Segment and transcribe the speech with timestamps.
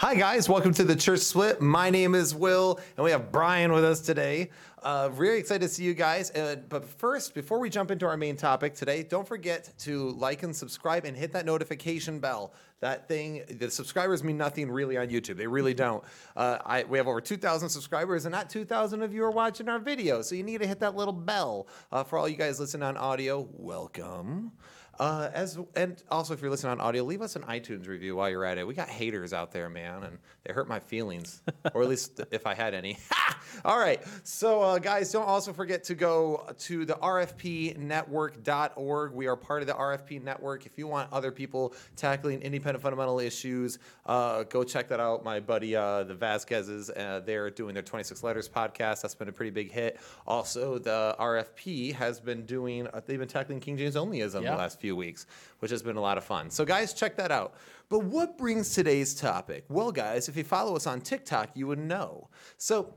[0.00, 0.48] Hi, guys.
[0.48, 1.60] Welcome to the Church Split.
[1.60, 4.50] My name is Will, and we have Brian with us today.
[4.80, 6.30] Uh, really excited to see you guys.
[6.30, 10.44] Uh, but first, before we jump into our main topic today, don't forget to like
[10.44, 12.52] and subscribe and hit that notification bell.
[12.78, 15.36] That thing, the subscribers mean nothing really on YouTube.
[15.36, 16.04] They really don't.
[16.36, 19.80] Uh, I, we have over 2,000 subscribers, and not 2,000 of you are watching our
[19.80, 20.22] video.
[20.22, 21.66] So you need to hit that little bell.
[21.90, 24.52] Uh, for all you guys listening on audio, welcome.
[24.98, 28.28] Uh, as and also, if you're listening on audio, leave us an iTunes review while
[28.28, 28.66] you're at it.
[28.66, 31.42] We got haters out there, man, and they hurt my feelings,
[31.74, 32.96] or at least if I had any.
[33.66, 39.12] All right, so uh, guys, don't also forget to go to the RFPnetwork.org.
[39.12, 40.64] We are part of the RFP network.
[40.64, 45.22] If you want other people tackling independent fundamental issues, uh, go check that out.
[45.22, 49.02] My buddy, uh, the Vasquezes, uh, they're doing their 26 Letters podcast.
[49.02, 50.00] That's been a pretty big hit.
[50.26, 52.86] Also, the RFP has been doing.
[52.86, 54.52] Uh, they've been tackling King James onlyism Yeah.
[54.52, 55.26] the last few weeks,
[55.58, 56.48] which has been a lot of fun.
[56.50, 57.52] So, guys, check that out.
[57.88, 59.64] But what brings today's topic?
[59.68, 62.28] Well, guys, if you follow us on TikTok, you would know.
[62.56, 62.94] So,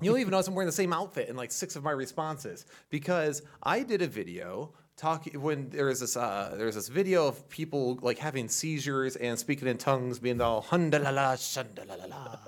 [0.00, 3.42] You'll even notice I'm wearing the same outfit in like six of my responses because
[3.62, 7.48] I did a video talking when there was this uh, there was this video of
[7.48, 12.38] people like having seizures and speaking in tongues, being all hundalala shandalala,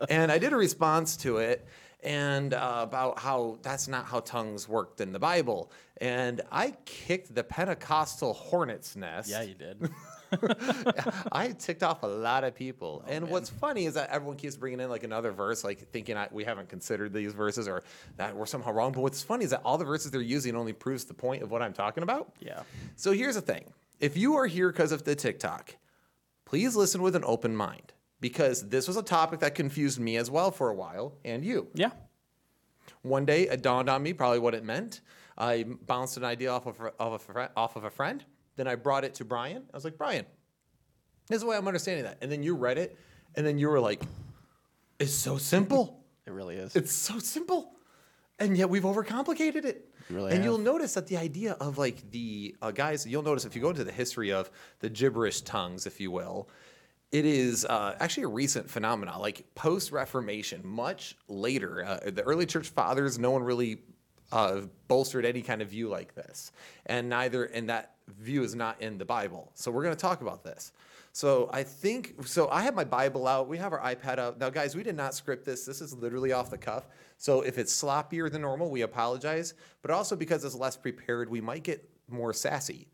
[0.10, 1.66] and I did a response to it
[2.04, 7.34] and uh, about how that's not how tongues worked in the Bible, and I kicked
[7.34, 9.30] the Pentecostal hornet's nest.
[9.30, 9.90] Yeah, you did.
[11.32, 13.02] I ticked off a lot of people.
[13.06, 16.16] Oh, and what's funny is that everyone keeps bringing in like another verse, like thinking
[16.16, 17.82] I, we haven't considered these verses or
[18.16, 18.92] that we're somehow wrong.
[18.92, 21.50] But what's funny is that all the verses they're using only proves the point of
[21.50, 22.32] what I'm talking about.
[22.40, 22.62] Yeah.
[22.96, 25.76] So here's the thing if you are here because of the TikTok,
[26.44, 30.30] please listen with an open mind because this was a topic that confused me as
[30.30, 31.68] well for a while and you.
[31.74, 31.90] Yeah.
[33.02, 35.00] One day it dawned on me probably what it meant.
[35.36, 38.24] I bounced an idea off of, of a, fri- off of a friend.
[38.58, 39.62] Then I brought it to Brian.
[39.72, 40.26] I was like, Brian,
[41.28, 42.18] this is the way I'm understanding that.
[42.20, 42.98] And then you read it,
[43.36, 44.02] and then you were like,
[44.98, 45.94] it's so simple.
[46.26, 46.76] It really is.
[46.76, 47.72] It's so simple.
[48.38, 49.88] And yet we've overcomplicated it.
[50.10, 50.44] You really and have.
[50.44, 53.70] you'll notice that the idea of like the uh, guys, you'll notice if you go
[53.70, 54.50] into the history of
[54.80, 56.50] the gibberish tongues, if you will,
[57.12, 61.82] it is uh, actually a recent phenomenon, like post Reformation, much later.
[61.82, 63.78] Uh, the early church fathers, no one really
[64.32, 66.52] uh, bolstered any kind of view like this,
[66.86, 69.50] and neither, and that view is not in the Bible.
[69.54, 70.72] So we're going to talk about this.
[71.12, 72.48] So I think so.
[72.48, 73.48] I have my Bible out.
[73.48, 74.76] We have our iPad out now, guys.
[74.76, 75.64] We did not script this.
[75.64, 76.86] This is literally off the cuff.
[77.16, 79.54] So if it's sloppier than normal, we apologize.
[79.82, 82.88] But also because it's less prepared, we might get more sassy.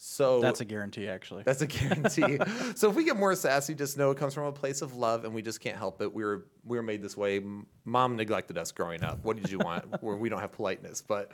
[0.00, 1.42] So That's a guarantee, actually.
[1.42, 2.38] that's a guarantee.
[2.76, 5.24] so if we get more sassy, just know it comes from a place of love,
[5.24, 6.14] and we just can't help it.
[6.14, 7.42] We were we were made this way.
[7.84, 9.24] Mom neglected us growing up.
[9.24, 9.86] What did you want?
[10.02, 11.02] Where we don't have politeness.
[11.02, 11.32] But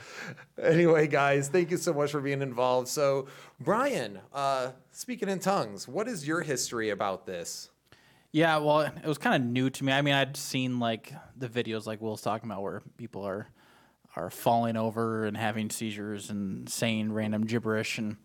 [0.61, 2.89] anyway, guys, thank you so much for being involved.
[2.89, 3.27] So
[3.61, 7.69] Brian, uh, speaking in tongues, what is your history about this?
[8.33, 9.93] Yeah, well, it was kind of new to me.
[9.93, 13.47] I mean, I'd seen like the videos like Will's talking about where people are
[14.17, 18.17] are falling over and having seizures and saying random gibberish, and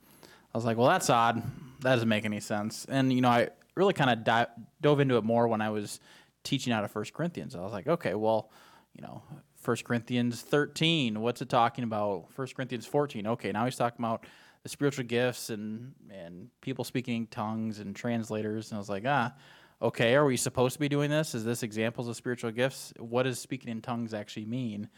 [0.54, 1.44] I was like, well, that's odd.
[1.82, 2.86] That doesn't make any sense.
[2.90, 4.48] And you know, I really kind of di-
[4.82, 6.00] dove into it more when I was
[6.44, 7.56] teaching out of First Corinthians.
[7.56, 8.50] I was like, okay, well,
[8.96, 9.22] you know,
[9.56, 12.28] First Corinthians 13, what's it talking about?
[12.34, 14.26] First Corinthians 14, okay, now he's talking about
[14.64, 18.72] the spiritual gifts and and people speaking tongues and translators.
[18.72, 19.34] And I was like, ah,
[19.81, 21.34] okay, are we supposed to be doing this?
[21.34, 22.94] Is this examples of spiritual gifts?
[22.98, 24.90] What does speaking in tongues actually mean?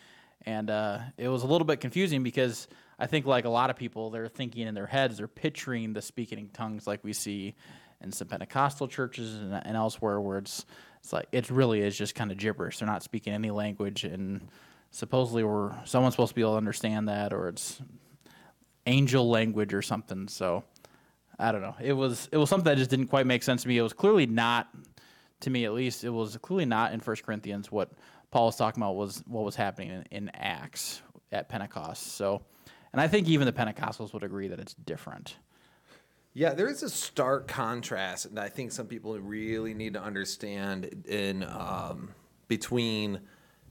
[0.46, 3.76] And uh, it was a little bit confusing because I think, like a lot of
[3.76, 7.56] people, they're thinking in their heads, they're picturing the speaking in tongues like we see
[8.02, 10.66] in some Pentecostal churches and, and elsewhere, where it's
[11.00, 12.80] it's like it really is just kind of gibberish.
[12.80, 14.48] They're not speaking any language, and
[14.92, 17.82] supposedly we're someone's supposed to be able to understand that, or it's
[18.86, 20.28] angel language or something.
[20.28, 20.64] So
[21.40, 21.76] I don't know.
[21.82, 23.78] It was it was something that just didn't quite make sense to me.
[23.78, 24.70] It was clearly not
[25.42, 26.04] to me at least.
[26.04, 27.92] It was clearly not in First Corinthians what
[28.32, 32.16] Paul was talking about was what was happening in, in Acts at Pentecost.
[32.16, 32.42] So,
[32.94, 35.36] and I think even the Pentecostals would agree that it's different.
[36.34, 41.06] Yeah, there is a stark contrast and I think some people really need to understand
[41.08, 42.12] in um,
[42.48, 43.20] between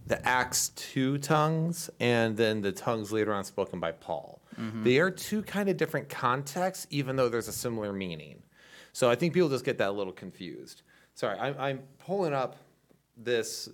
[0.06, 4.42] the Acts 2 tongues and then the tongues later on spoken by Paul.
[4.82, 8.42] They are two kind of different contexts, even though there's a similar meaning.
[8.92, 10.82] So I think people just get that a little confused.
[11.14, 12.56] Sorry, I'm, I'm pulling up
[13.16, 13.70] this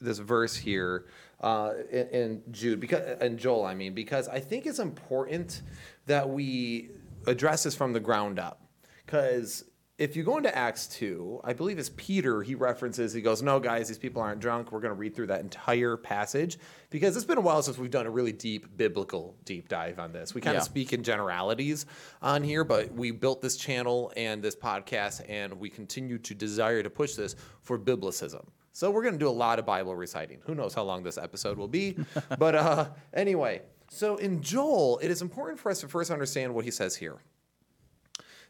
[0.00, 1.06] this verse here
[1.40, 5.62] uh, in, Jude because and Joel, I mean, because I think it's important
[6.06, 6.90] that we
[7.26, 8.60] address this from the ground up,
[9.04, 9.64] because
[9.98, 13.58] if you go into Acts 2, I believe it's Peter, he references, he goes, No,
[13.58, 14.70] guys, these people aren't drunk.
[14.70, 16.58] We're going to read through that entire passage
[16.90, 20.12] because it's been a while since we've done a really deep biblical deep dive on
[20.12, 20.34] this.
[20.34, 20.58] We kind Yeah.
[20.60, 21.86] of speak in generalities
[22.20, 26.82] on here, but we built this channel and this podcast, and we continue to desire
[26.82, 28.44] to push this for biblicism.
[28.76, 30.40] So we're going to do a lot of Bible reciting.
[30.44, 31.96] Who knows how long this episode will be?
[32.38, 36.66] but uh, anyway, so in Joel, it is important for us to first understand what
[36.66, 37.16] he says here.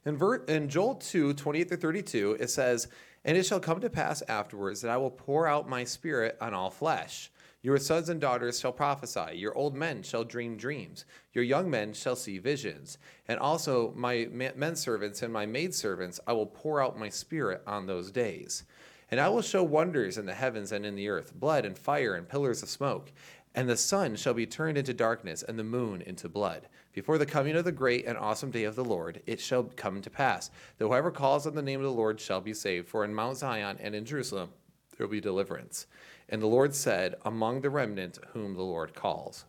[0.05, 2.89] In, ver- in Joel 2, 28 through 32, it says,
[3.25, 6.55] And it shall come to pass afterwards that I will pour out my spirit on
[6.55, 7.31] all flesh.
[7.63, 11.93] Your sons and daughters shall prophesy, your old men shall dream dreams, your young men
[11.93, 12.99] shall see visions.
[13.29, 17.87] And also my men servants and my maidservants, I will pour out my spirit on
[17.87, 18.65] those days.
[19.11, 22.15] And I will show wonders in the heavens and in the earth, blood and fire
[22.15, 23.13] and pillars of smoke.
[23.55, 26.69] And the sun shall be turned into darkness, and the moon into blood.
[26.93, 30.03] Before the coming of the great and awesome day of the Lord, it shall come
[30.03, 32.89] to pass that whoever calls on the name of the Lord shall be saved.
[32.89, 34.51] For in Mount Zion and in Jerusalem
[34.97, 35.87] there will be deliverance.
[36.29, 39.45] And the Lord said, Among the remnant whom the Lord calls.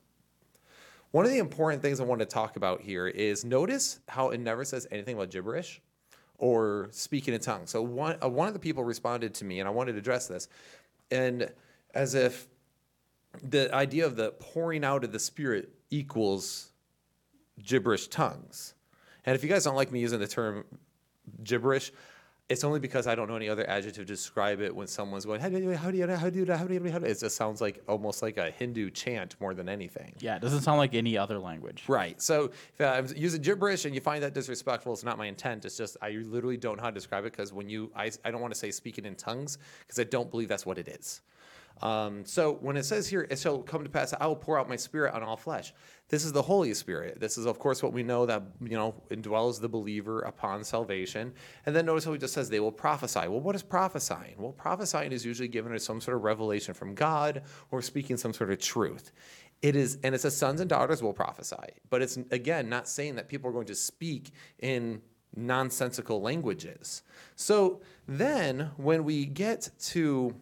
[1.12, 4.39] One of the important things I want to talk about here is notice how it
[4.39, 5.81] never says anything about gibberish
[6.38, 7.72] or speaking in tongues.
[7.72, 10.28] So one uh, one of the people responded to me, and I wanted to address
[10.28, 10.48] this,
[11.12, 11.51] and
[11.94, 12.48] as if
[13.44, 16.72] the idea of the pouring out of the Spirit equals
[17.63, 18.74] gibberish tongues.
[19.25, 20.63] And if you guys don't like me using the term
[21.44, 21.92] gibberish,
[22.50, 25.42] it's only because I don't know any other adjective to describe it when someone's going,
[25.42, 27.12] how do you, how do you, how do you, how do you, how do you,
[27.12, 30.14] it just sounds like almost like a Hindu chant more than anything.
[30.20, 31.84] Yeah, it doesn't sound like any other language.
[31.88, 32.22] Right.
[32.22, 35.66] So if I'm using gibberish and you find that disrespectful, it's not my intent.
[35.66, 38.32] It's just I literally don't know how to describe it because when you, I, I
[38.32, 41.22] don't want to say speaking in tongues because I don't believe that's what it is.
[41.81, 44.68] Um, so when it says here, it shall come to pass, I will pour out
[44.68, 45.74] my spirit on all flesh.
[46.09, 47.19] This is the Holy Spirit.
[47.19, 51.33] This is, of course, what we know that, you know, indwells the believer upon salvation.
[51.65, 53.27] And then notice how he just says they will prophesy.
[53.27, 54.35] Well, what is prophesying?
[54.38, 58.33] Well, prophesying is usually given as some sort of revelation from God or speaking some
[58.33, 59.12] sort of truth.
[59.62, 61.56] It is, and it says sons and daughters will prophesy.
[61.89, 65.01] But it's, again, not saying that people are going to speak in
[65.35, 67.03] nonsensical languages.
[67.35, 70.35] So then when we get to,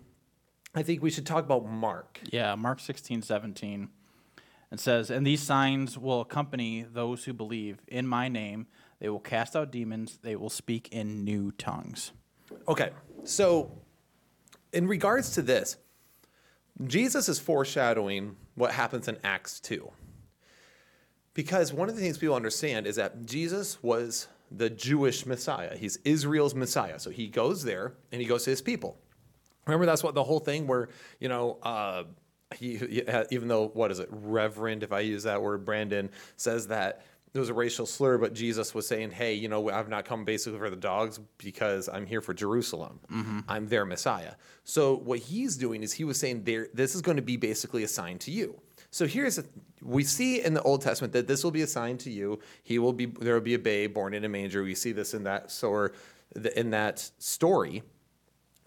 [0.75, 2.19] I think we should talk about Mark.
[2.31, 3.87] Yeah, Mark 16, 17.
[4.71, 7.79] It says, And these signs will accompany those who believe.
[7.87, 8.67] In my name,
[8.99, 12.11] they will cast out demons, they will speak in new tongues.
[12.67, 12.89] Okay,
[13.23, 13.71] so
[14.73, 15.77] in regards to this,
[16.85, 19.89] Jesus is foreshadowing what happens in Acts 2.
[21.33, 25.77] Because one of the things people understand is that Jesus was the Jewish Messiah.
[25.77, 26.99] He's Israel's Messiah.
[26.99, 28.97] So he goes there and he goes to his people.
[29.67, 30.89] Remember, that's what the whole thing where,
[31.19, 32.03] you know, uh,
[32.55, 36.67] he, he even though, what is it, Reverend, if I use that word, Brandon, says
[36.67, 37.03] that
[37.33, 40.23] it was a racial slur, but Jesus was saying, hey, you know, I've not come
[40.23, 42.99] basically for the dogs because I'm here for Jerusalem.
[43.49, 44.35] I'm their Messiah.
[44.63, 47.83] So what he's doing is he was saying, there, this is going to be basically
[47.83, 48.61] a sign to you.
[48.89, 49.43] So here's a,
[49.81, 52.39] we see in the Old Testament that this will be a sign to you.
[52.63, 54.63] He will be there will be a babe born in a manger.
[54.63, 55.89] We see this in that so
[56.55, 57.83] in that story.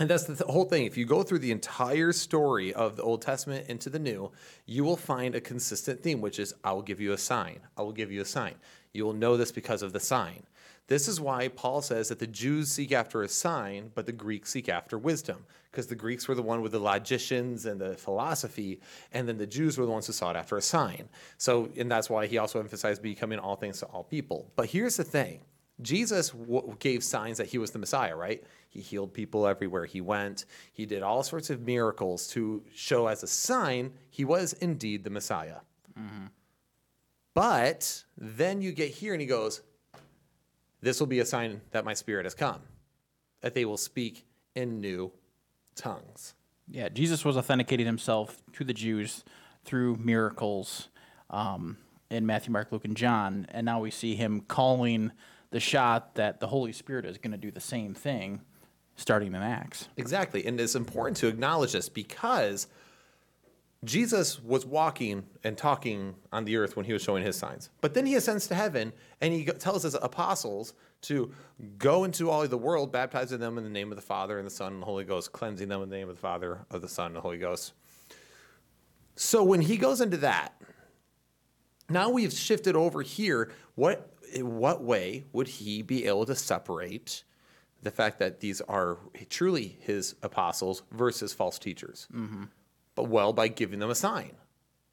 [0.00, 0.84] And that's the th- whole thing.
[0.84, 4.30] If you go through the entire story of the Old Testament into the New,
[4.64, 7.58] you will find a consistent theme, which is I will give you a sign.
[7.76, 8.54] I will give you a sign.
[8.92, 10.44] You will know this because of the sign.
[10.86, 14.50] This is why Paul says that the Jews seek after a sign, but the Greeks
[14.50, 18.80] seek after wisdom, because the Greeks were the one with the logicians and the philosophy,
[19.12, 21.08] and then the Jews were the ones who sought after a sign.
[21.36, 24.50] So, and that's why he also emphasized becoming all things to all people.
[24.56, 25.40] But here's the thing
[25.80, 28.42] Jesus w- gave signs that he was the Messiah, right?
[28.68, 30.44] He healed people everywhere he went.
[30.72, 35.10] He did all sorts of miracles to show as a sign he was indeed the
[35.10, 35.56] Messiah.
[37.34, 39.62] But then you get here and he goes,
[40.80, 42.60] This will be a sign that my spirit has come,
[43.40, 45.12] that they will speak in new
[45.74, 46.34] tongues.
[46.70, 49.24] Yeah, Jesus was authenticating himself to the Jews
[49.64, 50.88] through miracles
[51.30, 51.78] um,
[52.10, 53.46] in Matthew, Mark, Luke, and John.
[53.50, 55.12] And now we see him calling
[55.50, 58.40] the shot that the Holy Spirit is going to do the same thing
[58.96, 59.88] starting in Acts.
[59.96, 60.44] Exactly.
[60.44, 62.66] And it's important to acknowledge this because
[63.84, 67.70] Jesus was walking and talking on the earth when he was showing his signs.
[67.80, 71.32] But then he ascends to heaven and he tells his apostles to
[71.78, 74.50] go into all the world, baptizing them in the name of the Father and the
[74.50, 76.88] Son and the Holy Ghost, cleansing them in the name of the Father, of the
[76.88, 77.72] Son, and the Holy Ghost.
[79.14, 80.60] So when he goes into that,
[81.88, 83.52] now we've shifted over here.
[83.76, 87.24] What in what way would he be able to separate
[87.82, 92.08] the fact that these are truly his apostles versus false teachers?
[92.14, 92.44] Mm-hmm.
[92.94, 94.32] But well, by giving them a sign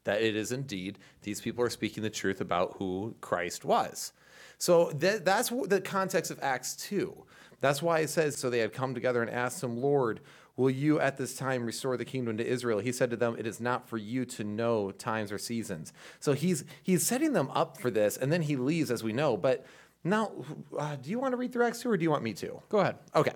[0.04, 4.12] that it is indeed these people are speaking the truth about who Christ was.
[4.58, 7.24] So that, that's the context of Acts 2.
[7.60, 10.20] That's why it says, So they had come together and asked him, Lord,
[10.56, 12.78] will you at this time restore the kingdom to Israel?
[12.78, 15.92] He said to them, It is not for you to know times or seasons.
[16.20, 19.36] So he's, he's setting them up for this, and then he leaves, as we know.
[19.36, 19.66] But
[20.04, 20.32] now,
[20.78, 22.60] uh, do you want to read through Acts 2 or do you want me to?
[22.68, 22.96] Go ahead.
[23.14, 23.32] Okay.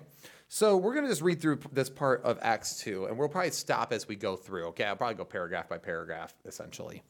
[0.47, 3.51] So we're going to just read through this part of Acts 2, and we'll probably
[3.51, 4.67] stop as we go through.
[4.67, 4.83] Okay.
[4.83, 7.03] I'll probably go paragraph by paragraph, essentially.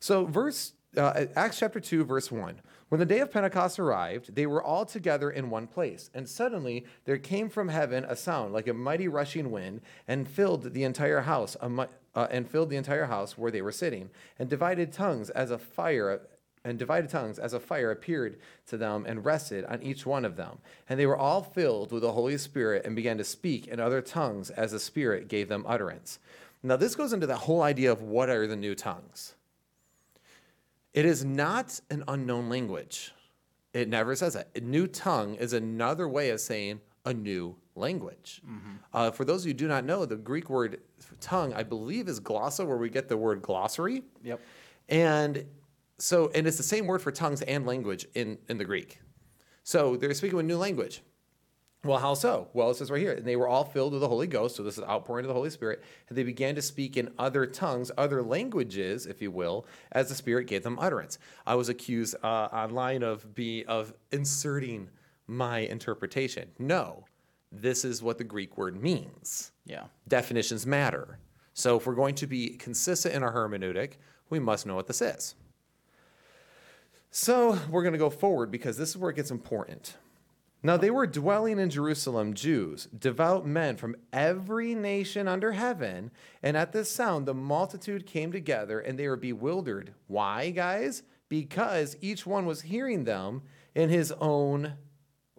[0.00, 2.60] So, verse uh, Acts chapter 2, verse 1.
[2.88, 6.08] When the day of Pentecost arrived, they were all together in one place.
[6.14, 10.72] And suddenly there came from heaven a sound like a mighty rushing wind and filled
[10.72, 11.86] the entire house, uh,
[12.30, 16.22] and filled the entire house where they were sitting, and divided tongues as a fire
[16.64, 20.36] and divided tongues as a fire appeared to them and rested on each one of
[20.36, 20.58] them.
[20.88, 24.02] And they were all filled with the Holy Spirit and began to speak in other
[24.02, 26.18] tongues as the Spirit gave them utterance.
[26.62, 29.34] Now, this goes into the whole idea of what are the new tongues.
[30.98, 33.12] It is not an unknown language.
[33.72, 34.48] It never says that.
[34.56, 38.42] A new tongue is another way of saying a new language.
[38.44, 38.70] Mm-hmm.
[38.92, 40.80] Uh, for those of you who do not know, the Greek word
[41.20, 44.02] tongue, I believe, is glossa, where we get the word glossary.
[44.24, 44.40] Yep.
[44.88, 45.44] And
[45.98, 48.98] so, and it's the same word for tongues and language in, in the Greek.
[49.62, 51.02] So they're speaking a new language.
[51.84, 52.48] Well, how so?
[52.54, 54.64] Well, it says right here, and they were all filled with the Holy Ghost, so
[54.64, 57.92] this is outpouring of the Holy Spirit, and they began to speak in other tongues,
[57.96, 61.18] other languages, if you will, as the Spirit gave them utterance.
[61.46, 64.88] I was accused uh, online of be of inserting
[65.28, 66.48] my interpretation.
[66.58, 67.04] No,
[67.52, 69.52] this is what the Greek word means.
[69.64, 69.84] Yeah.
[70.08, 71.18] Definitions matter.
[71.54, 73.94] So if we're going to be consistent in our hermeneutic,
[74.30, 75.34] we must know what this is.
[77.10, 79.96] So we're going to go forward because this is where it gets important.
[80.62, 86.10] Now they were dwelling in Jerusalem, Jews, devout men from every nation under heaven.
[86.42, 89.94] And at this sound, the multitude came together and they were bewildered.
[90.08, 91.04] Why, guys?
[91.28, 93.42] Because each one was hearing them
[93.74, 94.74] in his own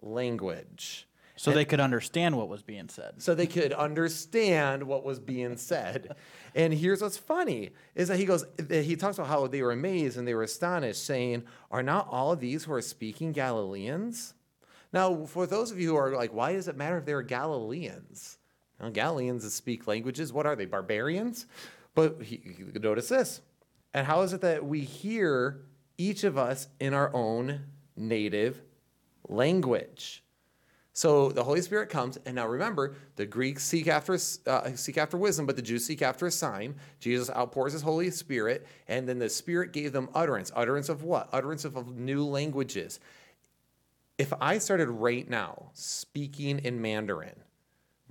[0.00, 1.06] language.
[1.36, 3.14] So and, they could understand what was being said.
[3.18, 6.14] So they could understand what was being said.
[6.54, 10.16] and here's what's funny is that he goes, he talks about how they were amazed
[10.16, 14.34] and they were astonished, saying, Are not all of these who are speaking Galileans?
[14.92, 18.38] Now, for those of you who are like, why does it matter if they're Galileans?
[18.80, 20.32] Well, Galileans speak languages.
[20.32, 21.46] What are they, barbarians?
[21.94, 22.40] But he,
[22.80, 23.40] notice this.
[23.94, 25.62] And how is it that we hear
[25.98, 27.60] each of us in our own
[27.96, 28.62] native
[29.28, 30.24] language?
[30.92, 35.16] So the Holy Spirit comes, and now remember, the Greeks seek after uh, seek after
[35.16, 36.74] wisdom, but the Jews seek after a sign.
[36.98, 40.50] Jesus outpours His Holy Spirit, and then the Spirit gave them utterance.
[40.54, 41.28] Utterance of what?
[41.32, 42.98] Utterance of, of new languages.
[44.20, 47.36] If I started right now speaking in Mandarin,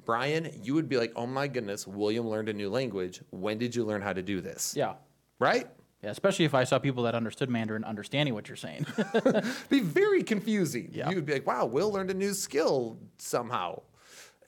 [0.06, 3.22] Brian, you would be like, "Oh my goodness, William learned a new language.
[3.30, 4.96] When did you learn how to do this?" Yeah.
[5.38, 5.68] Right.
[6.04, 8.86] Yeah, especially if I saw people that understood Mandarin understanding what you're saying.
[9.70, 10.90] be very confusing.
[10.94, 11.10] Yeah.
[11.10, 13.82] You'd be like, wow, Will learned a new skill somehow.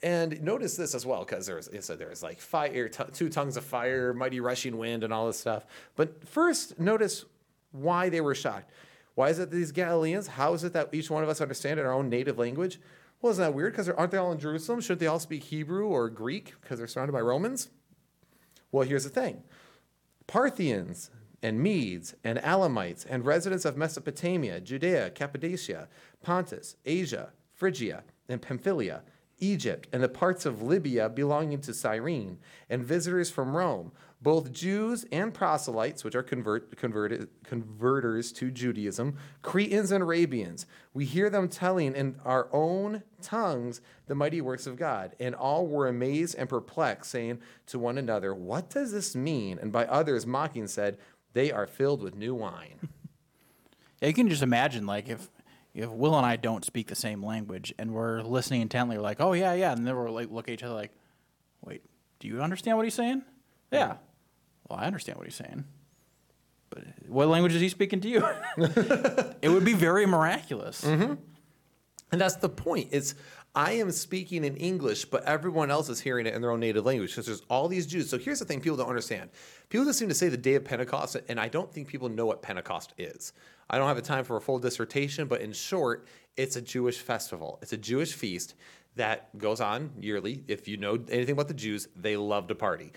[0.02, 3.64] And notice this as well, because there's so there's like fire, t- two tongues of
[3.64, 5.66] fire, mighty rushing wind, and all this stuff.
[5.94, 7.24] But first, notice
[7.70, 8.70] why they were shocked.
[9.14, 10.26] Why is it that these Galileans?
[10.26, 12.80] How is it that each one of us understand in our own native language?
[13.20, 13.72] Well, isn't that weird?
[13.72, 14.80] Because aren't they all in Jerusalem?
[14.80, 17.68] Shouldn't they all speak Hebrew or Greek because they're surrounded by Romans?
[18.70, 19.42] Well, here's the thing
[20.26, 21.10] Parthians,
[21.42, 25.88] and Medes and Elamites and residents of Mesopotamia, Judea, Cappadocia,
[26.22, 29.02] Pontus, Asia, Phrygia, and Pamphylia,
[29.40, 32.38] Egypt, and the parts of Libya belonging to Cyrene,
[32.70, 33.90] and visitors from Rome,
[34.22, 40.64] both Jews and proselytes, which are convert, converted, converters to Judaism, Cretans and Arabians.
[40.94, 45.16] We hear them telling in our own tongues the mighty works of God.
[45.18, 49.58] And all were amazed and perplexed, saying to one another, What does this mean?
[49.60, 50.98] And by others mocking said,
[51.32, 52.88] they are filled with new wine.
[54.00, 55.30] yeah, you can just imagine, like, if
[55.74, 59.32] if Will and I don't speak the same language and we're listening intently, like, oh
[59.32, 60.92] yeah, yeah, and then we're like look at each other like,
[61.64, 61.82] wait,
[62.18, 63.22] do you understand what he's saying?
[63.72, 63.96] Yeah.
[64.68, 65.64] Well, I understand what he's saying.
[66.70, 68.26] But what language is he speaking to you?
[69.42, 70.82] it would be very miraculous.
[70.82, 71.14] Mm-hmm.
[72.12, 72.88] And that's the point.
[72.92, 73.14] It's
[73.54, 76.86] I am speaking in English, but everyone else is hearing it in their own native
[76.86, 78.08] language because there's all these Jews.
[78.08, 79.28] So here's the thing people don't understand.
[79.68, 82.24] People just seem to say the day of Pentecost, and I don't think people know
[82.24, 83.34] what Pentecost is.
[83.68, 86.98] I don't have the time for a full dissertation, but in short, it's a Jewish
[86.98, 87.58] festival.
[87.60, 88.54] It's a Jewish feast
[88.96, 90.44] that goes on yearly.
[90.48, 92.92] If you know anything about the Jews, they love to party.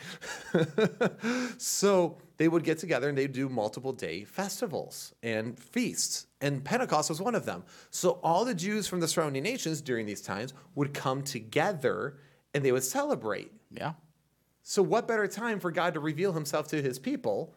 [1.57, 6.27] so they would get together and they'd do multiple day festivals and feasts.
[6.41, 7.63] And Pentecost was one of them.
[7.91, 12.17] So all the Jews from the surrounding nations during these times would come together
[12.53, 13.51] and they would celebrate.
[13.71, 13.93] Yeah.
[14.67, 17.53] So, what better time for God to reveal himself to his people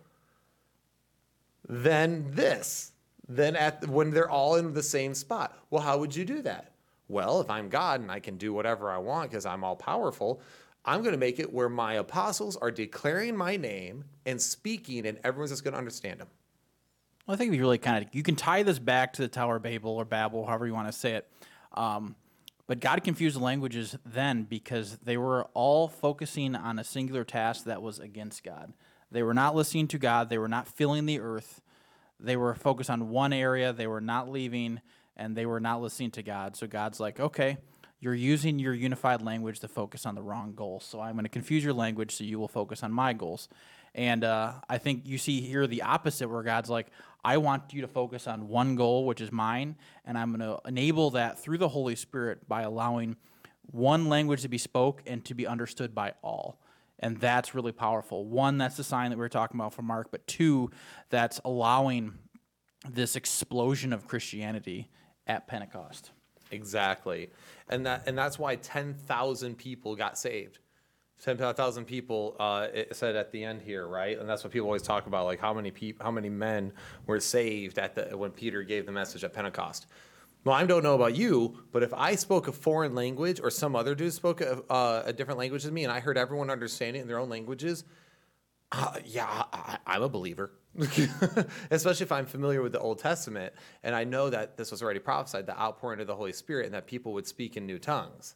[1.67, 2.93] than this?
[3.27, 5.57] Than at when they're all in the same spot.
[5.71, 6.73] Well, how would you do that?
[7.09, 10.41] Well, if I'm God and I can do whatever I want because I'm all powerful,
[10.85, 15.19] I'm going to make it where my apostles are declaring my name and speaking, and
[15.25, 16.29] everyone's just going to understand them.
[17.27, 19.57] Well, I think we really kind of you can tie this back to the Tower
[19.57, 21.29] of Babel or Babel, however you want to say it.
[21.75, 22.17] Um,
[22.67, 27.65] but God confused the languages then because they were all focusing on a singular task
[27.65, 28.75] that was against God.
[29.11, 30.29] They were not listening to God.
[30.29, 31.63] They were not filling the earth.
[32.21, 33.73] They were focused on one area.
[33.73, 34.81] They were not leaving,
[35.19, 36.57] and they were not listening to God.
[36.57, 37.59] So God's like, okay,
[38.01, 40.85] you're using your unified language to focus on the wrong goals.
[40.85, 43.49] So I'm going to confuse your language so you will focus on my goals.
[43.95, 46.89] And uh, I think you see here the opposite, where God's like,
[47.25, 50.61] I want you to focus on one goal, which is mine, and I'm going to
[50.69, 53.17] enable that through the Holy Spirit by allowing
[53.63, 56.61] one language to be spoke and to be understood by all.
[57.01, 58.25] And that's really powerful.
[58.25, 60.71] One, that's the sign that we were talking about from Mark, but two,
[61.11, 62.15] that's allowing
[62.89, 64.91] this explosion of Christianity
[65.29, 66.11] at Pentecost.
[66.51, 67.31] Exactly.
[67.69, 70.59] And that and that's why 10,000 people got saved.
[71.23, 74.19] 10,000 people uh, it said at the end here, right?
[74.19, 76.73] And that's what people always talk about like how many people how many men
[77.07, 79.87] were saved at the when Peter gave the message at Pentecost.
[80.45, 83.75] Well, I don't know about you, but if I spoke a foreign language or some
[83.75, 86.97] other dude spoke a, uh, a different language than me and I heard everyone understand
[86.97, 87.85] it in their own languages,
[88.71, 90.53] uh, yeah, I, I'm a believer.
[91.71, 95.01] Especially if I'm familiar with the Old Testament and I know that this was already
[95.01, 98.35] prophesied, the outpouring of the Holy Spirit, and that people would speak in new tongues.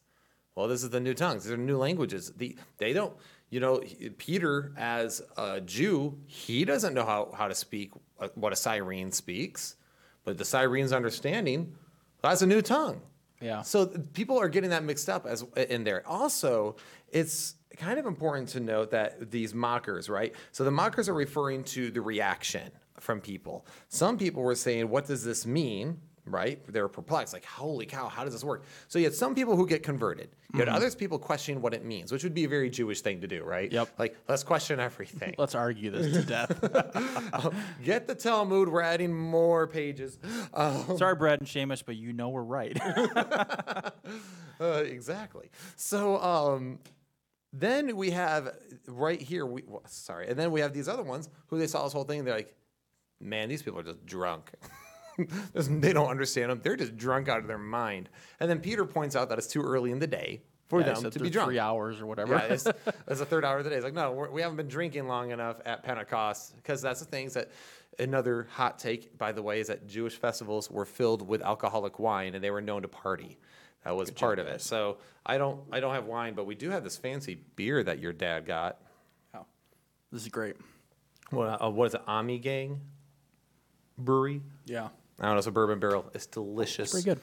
[0.55, 1.45] Well, this is the new tongues.
[1.45, 2.31] These are new languages.
[2.35, 3.13] The, they don't,
[3.49, 3.81] you know,
[4.17, 9.11] Peter, as a Jew, he doesn't know how, how to speak uh, what a Cyrene
[9.11, 9.75] speaks,
[10.23, 11.75] but the Cyrene's understanding,
[12.21, 13.01] that's a new tongue.
[13.41, 13.61] Yeah.
[13.61, 16.07] So people are getting that mixed up as in there.
[16.07, 16.77] Also,
[17.09, 20.33] it's kind of important to note that these mockers, right?
[20.51, 23.65] So the mockers are referring to the reaction from people.
[23.89, 26.65] Some people were saying, "What does this mean?" Right?
[26.71, 29.57] They were perplexed, like, "Holy cow, how does this work?" So you had some people
[29.57, 30.29] who get converted.
[30.53, 33.19] You had others people questioning what it means, which would be a very Jewish thing
[33.21, 33.69] to do, right?
[33.69, 33.89] Yep.
[33.97, 35.35] Like, let's question everything.
[35.37, 37.53] Let's argue this to death.
[37.83, 38.69] Get the Talmud.
[38.69, 40.17] We're adding more pages.
[40.53, 42.79] Uh, Sorry, Brad and Seamus, but you know we're right.
[44.61, 45.49] Uh, exactly.
[45.75, 46.79] So um,
[47.53, 48.55] then we have
[48.87, 49.45] right here.
[49.45, 52.03] We well, sorry, and then we have these other ones who they saw this whole
[52.03, 52.19] thing.
[52.19, 52.55] And they're like,
[53.21, 54.51] "Man, these people are just drunk.
[55.53, 56.59] They don't understand them.
[56.63, 59.61] They're just drunk out of their mind." And then Peter points out that it's too
[59.61, 61.49] early in the day for Yeah, them to be drunk.
[61.49, 62.33] Three hours or whatever.
[62.33, 62.65] Yeah, it's,
[63.07, 63.75] it's the third hour of the day.
[63.75, 67.05] It's like, no, we're, we haven't been drinking long enough at Pentecost because that's the
[67.05, 67.51] things that.
[67.99, 72.33] Another hot take, by the way, is that Jewish festivals were filled with alcoholic wine
[72.33, 73.37] and they were known to party.
[73.83, 74.61] That was part of it.
[74.61, 77.99] So I don't, I don't have wine, but we do have this fancy beer that
[77.99, 78.79] your dad got.
[79.33, 79.45] Oh,
[80.11, 80.55] this is great.
[81.31, 82.01] What, uh, what is it?
[82.07, 82.79] Ami Gang
[83.97, 84.41] Brewery.
[84.65, 84.89] Yeah.
[85.19, 85.37] I don't know.
[85.37, 86.05] It's a bourbon barrel.
[86.13, 86.91] It's delicious.
[86.91, 87.19] Pretty good.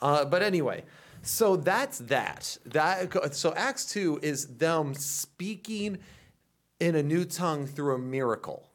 [0.00, 0.84] Uh, but anyway,
[1.22, 2.58] so that's that.
[2.66, 5.98] That so Acts two is them speaking
[6.80, 8.68] in a new tongue through a miracle.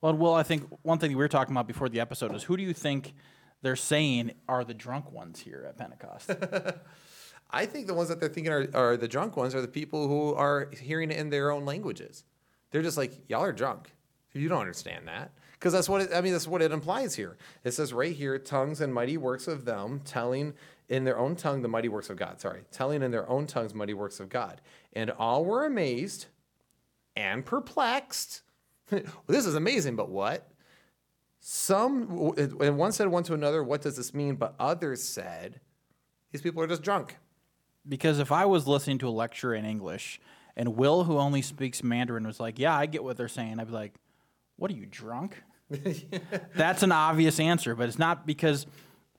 [0.00, 2.56] Well, Will, I think one thing we were talking about before the episode is who
[2.56, 3.14] do you think
[3.64, 6.30] they're saying are the drunk ones here at Pentecost?
[7.50, 10.06] I think the ones that they're thinking are, are the drunk ones are the people
[10.06, 12.24] who are hearing it in their own languages.
[12.70, 13.92] They're just like, y'all are drunk.
[14.34, 15.30] You don't understand that.
[15.52, 17.38] Because that's what it, I mean, that's what it implies here.
[17.62, 20.52] It says right here, tongues and mighty works of them, telling
[20.88, 22.40] in their own tongue the mighty works of God.
[22.40, 24.60] Sorry, telling in their own tongues mighty works of God.
[24.92, 26.26] And all were amazed
[27.16, 28.42] and perplexed.
[29.26, 30.50] this is amazing, but what?
[31.46, 34.36] Some, and one said one to another, What does this mean?
[34.36, 35.60] But others said,
[36.32, 37.18] These people are just drunk.
[37.86, 40.20] because if I was listening to a lecture in English
[40.56, 43.66] and Will, who only speaks Mandarin, was like, "Yeah, I get what they're saying," I'd
[43.66, 43.92] be like,
[44.56, 45.42] "What are you drunk?"
[46.54, 48.66] That's an obvious answer, but it's not because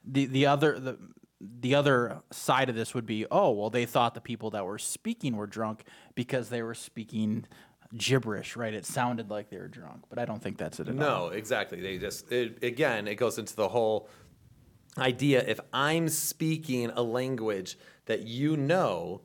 [0.03, 0.97] the the other the
[1.39, 4.79] the other side of this would be, oh, well, they thought the people that were
[4.79, 5.83] speaking were drunk
[6.15, 7.45] because they were speaking
[7.95, 8.73] gibberish, right?
[8.73, 10.99] It sounded like they were drunk, but I don't think that's it at all.
[10.99, 11.81] No, exactly.
[11.81, 14.09] They just it, again, it goes into the whole
[14.97, 15.43] idea.
[15.45, 19.21] If I'm speaking a language that you know,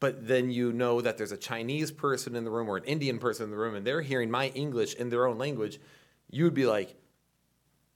[0.00, 3.18] but then you know that there's a Chinese person in the room or an Indian
[3.18, 5.78] person in the room, and they're hearing my English in their own language,
[6.30, 6.94] you would be like,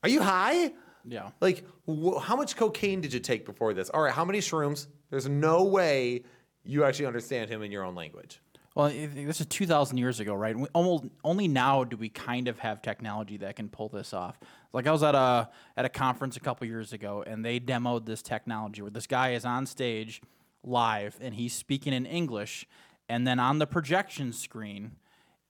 [0.03, 0.73] "Are you high?"
[1.07, 1.31] Yeah.
[1.41, 3.91] Like, wh- how much cocaine did you take before this?
[3.91, 4.87] All right, how many shrooms?
[5.11, 6.25] There's no way
[6.65, 8.41] you actually understand him in your own language.
[8.75, 10.59] Well, this is 2,000 years ago, right?
[10.59, 14.37] We almost only now do we kind of have technology that can pull this off.
[14.73, 18.05] Like I was at a at a conference a couple years ago, and they demoed
[18.05, 20.21] this technology where this guy is on stage
[20.65, 22.67] live and he's speaking in English,
[23.09, 24.97] and then on the projection screen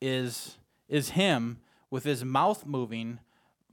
[0.03, 1.61] is is him
[1.91, 3.21] with his mouth moving,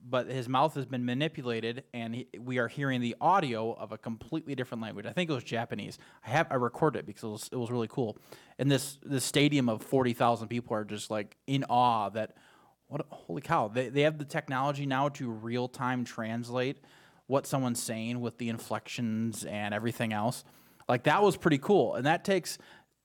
[0.03, 3.97] but his mouth has been manipulated, and he, we are hearing the audio of a
[3.97, 5.05] completely different language.
[5.05, 5.97] I think it was Japanese.
[6.25, 8.17] I have I recorded it because it was, it was really cool.
[8.57, 12.35] And this this stadium of forty thousand people are just like in awe that
[12.87, 16.77] what holy cow they they have the technology now to real time translate
[17.27, 20.43] what someone's saying with the inflections and everything else.
[20.89, 22.57] Like that was pretty cool, and that takes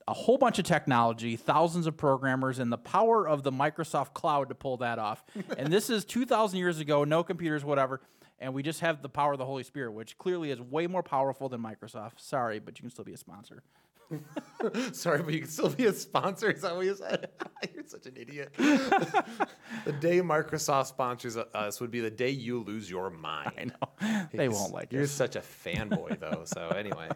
[0.08, 4.48] a whole bunch of technology, thousands of programmers, and the power of the Microsoft cloud
[4.48, 5.24] to pull that off.
[5.58, 8.00] and this is 2,000 years ago, no computers, whatever.
[8.38, 11.02] And we just have the power of the Holy Spirit, which clearly is way more
[11.02, 12.18] powerful than Microsoft.
[12.18, 13.62] Sorry, but you can still be a sponsor.
[14.92, 16.50] Sorry, but you can still be a sponsor.
[16.50, 17.30] Is that what you said?
[17.74, 18.52] You're such an idiot.
[18.56, 23.72] the day Microsoft sponsors us would be the day you lose your mind.
[24.00, 24.28] I know.
[24.32, 25.08] They won't like You're it.
[25.08, 26.42] such a fanboy, though.
[26.44, 27.08] So anyway,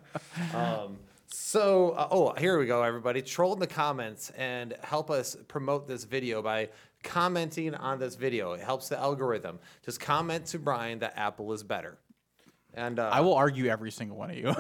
[0.55, 0.98] um,
[1.33, 3.23] so uh, oh, here we go, everybody.
[3.23, 6.69] Troll in the comments and help us promote this video by
[7.03, 8.53] commenting on this video.
[8.53, 9.59] It helps the algorithm.
[9.85, 11.99] Just comment to Brian that Apple is better.
[12.75, 14.55] And uh, I will argue every single one of you.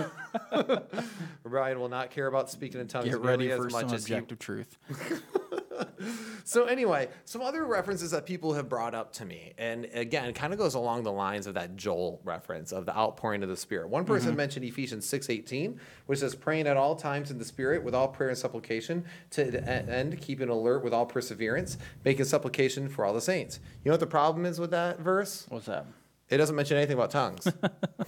[1.44, 3.94] Brian will not care about speaking in tongues Get nearly ready as for much some
[3.94, 4.78] as he objective truth.
[6.44, 10.52] So anyway, some other references that people have brought up to me, and again, kind
[10.52, 13.88] of goes along the lines of that Joel reference of the outpouring of the Spirit.
[13.88, 14.38] One person mm-hmm.
[14.38, 18.08] mentioned Ephesians six eighteen, which says, "Praying at all times in the Spirit with all
[18.08, 23.12] prayer and supplication, to the end keeping alert with all perseverance, making supplication for all
[23.12, 25.46] the saints." You know what the problem is with that verse?
[25.50, 25.86] What's that?
[26.30, 27.46] It doesn't mention anything about tongues.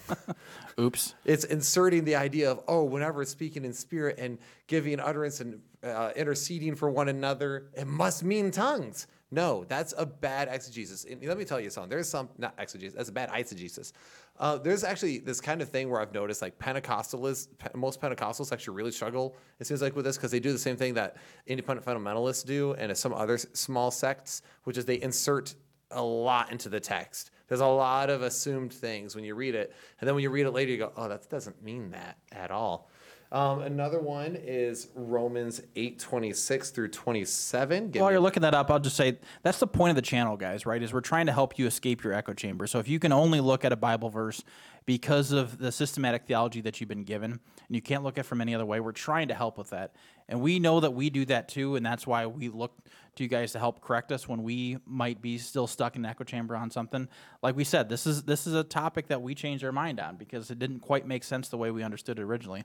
[0.81, 1.15] Oops.
[1.25, 5.61] It's inserting the idea of, oh, whenever it's speaking in spirit and giving utterance and
[5.83, 9.09] uh, interceding for one another, it must mean tongues.
[9.33, 11.05] No, that's a bad exegesis.
[11.05, 11.91] And let me tell you something.
[11.91, 13.93] There's some, not exegesis, that's a bad eisegesis.
[14.39, 18.53] Uh, there's actually this kind of thing where I've noticed like Pentecostalists, Pe- most Pentecostals
[18.53, 21.17] actually really struggle, it seems like, with this because they do the same thing that
[21.47, 25.55] independent fundamentalists do and some other small sects, which is they insert
[25.91, 27.31] a lot into the text.
[27.53, 30.47] There's a lot of assumed things when you read it, and then when you read
[30.47, 32.89] it later, you go, "Oh, that doesn't mean that at all."
[33.31, 37.93] Um, another one is Romans eight twenty six through twenty seven.
[37.93, 40.65] While you're looking that up, I'll just say that's the point of the channel, guys,
[40.65, 40.83] right?
[40.83, 42.67] Is we're trying to help you escape your echo chamber.
[42.67, 44.43] So if you can only look at a Bible verse
[44.85, 48.29] because of the systematic theology that you've been given, and you can't look at it
[48.29, 49.95] from any other way, we're trying to help with that.
[50.29, 52.73] And we know that we do that too, and that's why we look
[53.17, 56.11] to you guys to help correct us when we might be still stuck in an
[56.11, 57.09] echo chamber on something.
[57.43, 60.17] Like we said, this is this is a topic that we changed our mind on
[60.17, 62.65] because it didn't quite make sense the way we understood it originally.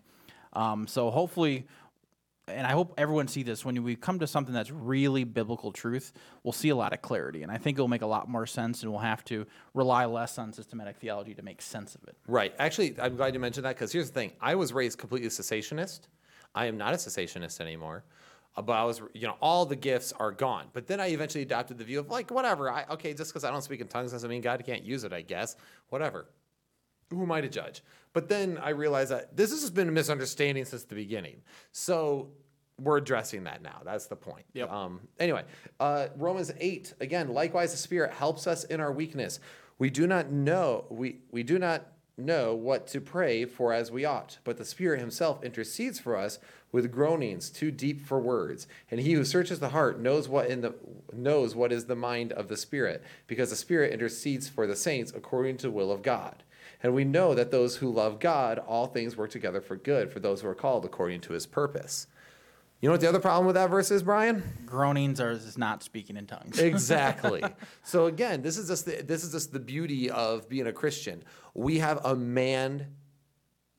[0.53, 1.67] Um, so hopefully
[2.47, 6.13] and I hope everyone see this when we come to something that's really biblical truth,
[6.43, 8.83] we'll see a lot of clarity, and I think it'll make a lot more sense,
[8.83, 12.15] and we'll have to rely less on systematic theology to make sense of it.
[12.27, 12.53] Right.
[12.57, 16.01] Actually, I'm glad you mentioned that because here's the thing: I was raised completely cessationist.
[16.55, 18.03] I am not a cessationist anymore.
[18.55, 20.67] Uh, But I was, you know, all the gifts are gone.
[20.73, 22.71] But then I eventually adopted the view of like, whatever.
[22.71, 25.13] I, okay, just because I don't speak in tongues doesn't mean God can't use it.
[25.13, 25.57] I guess.
[25.89, 26.27] Whatever.
[27.09, 27.81] Who am I to judge?
[28.13, 31.41] But then I realized that this has been a misunderstanding since the beginning.
[31.71, 32.29] So
[32.79, 33.81] we're addressing that now.
[33.83, 34.45] That's the point.
[34.53, 34.71] Yep.
[34.71, 35.43] Um, anyway,
[35.79, 39.39] uh, Romans 8, again, likewise the Spirit helps us in our weakness.
[39.79, 41.85] We do not know, we, we do not
[42.17, 46.39] know what to pray for as we ought, but the Spirit himself intercedes for us
[46.71, 48.67] with groanings too deep for words.
[48.89, 50.73] And he who searches the heart knows what in the
[51.13, 55.13] knows what is the mind of the Spirit, because the Spirit intercedes for the saints
[55.15, 56.43] according to the will of God.
[56.83, 60.19] And we know that those who love God, all things work together for good for
[60.19, 62.07] those who are called according to his purpose.
[62.79, 64.43] You know what the other problem with that verse is, Brian?
[64.65, 66.59] Groanings are is not speaking in tongues.
[66.67, 67.43] Exactly.
[67.83, 71.23] so again, this is just the, this is just the beauty of being a Christian.
[71.55, 72.87] We have a man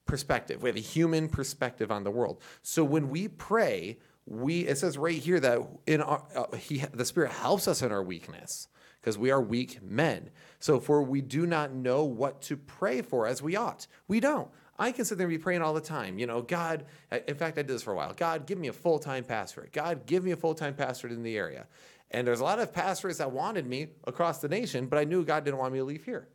[0.04, 0.62] perspective.
[0.62, 2.42] We have a human perspective on the world.
[2.62, 7.04] So when we pray, we it says right here that in our uh, he the
[7.04, 8.66] Spirit helps us in our weakness
[9.00, 10.30] because we are weak men.
[10.58, 13.86] So for we do not know what to pray for as we ought.
[14.06, 14.48] We don't.
[14.78, 16.18] I can sit there and be praying all the time.
[16.18, 16.84] You know, God,
[17.26, 18.12] in fact, I did this for a while.
[18.14, 19.72] God, give me a full time pastorate.
[19.72, 21.66] God, give me a full time pastorate in the area.
[22.10, 25.24] And there's a lot of pastors that wanted me across the nation, but I knew
[25.24, 26.28] God didn't want me to leave here.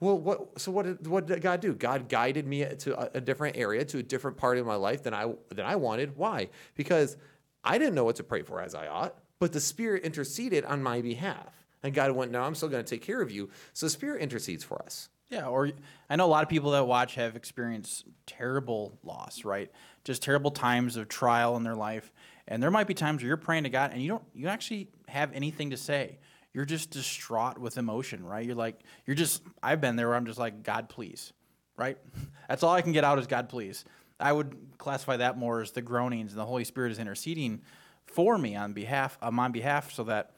[0.00, 0.60] Well, what?
[0.60, 1.74] So what did what did God do?
[1.74, 5.02] God guided me to a, a different area, to a different part of my life
[5.02, 6.16] than I than I wanted.
[6.16, 6.50] Why?
[6.76, 7.16] Because
[7.64, 10.82] I didn't know what to pray for as I ought, but the Spirit interceded on
[10.82, 13.86] my behalf, and God went, "No, I'm still going to take care of you." So
[13.86, 15.08] the Spirit intercedes for us.
[15.30, 15.70] Yeah, or
[16.08, 19.70] I know a lot of people that watch have experienced terrible loss, right?
[20.04, 22.12] Just terrible times of trial in their life.
[22.46, 24.88] And there might be times where you're praying to God and you don't you actually
[25.06, 26.18] have anything to say.
[26.54, 28.44] You're just distraught with emotion, right?
[28.44, 31.34] You're like you're just I've been there where I'm just like God please,
[31.76, 31.98] right?
[32.48, 33.84] That's all I can get out is God please.
[34.18, 37.60] I would classify that more as the groanings and the Holy Spirit is interceding
[38.06, 40.30] for me on behalf on my behalf so that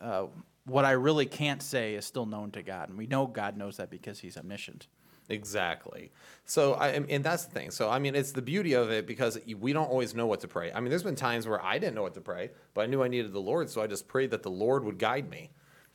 [0.00, 0.26] uh,
[0.64, 3.76] what I really can't say is still known to God, and we know God knows
[3.78, 4.86] that because He's omniscient.
[5.28, 6.10] Exactly.
[6.44, 7.70] So I and that's the thing.
[7.70, 10.48] So I mean, it's the beauty of it because we don't always know what to
[10.48, 10.72] pray.
[10.72, 13.02] I mean, there's been times where I didn't know what to pray, but I knew
[13.02, 15.50] I needed the Lord, so I just prayed that the Lord would guide me.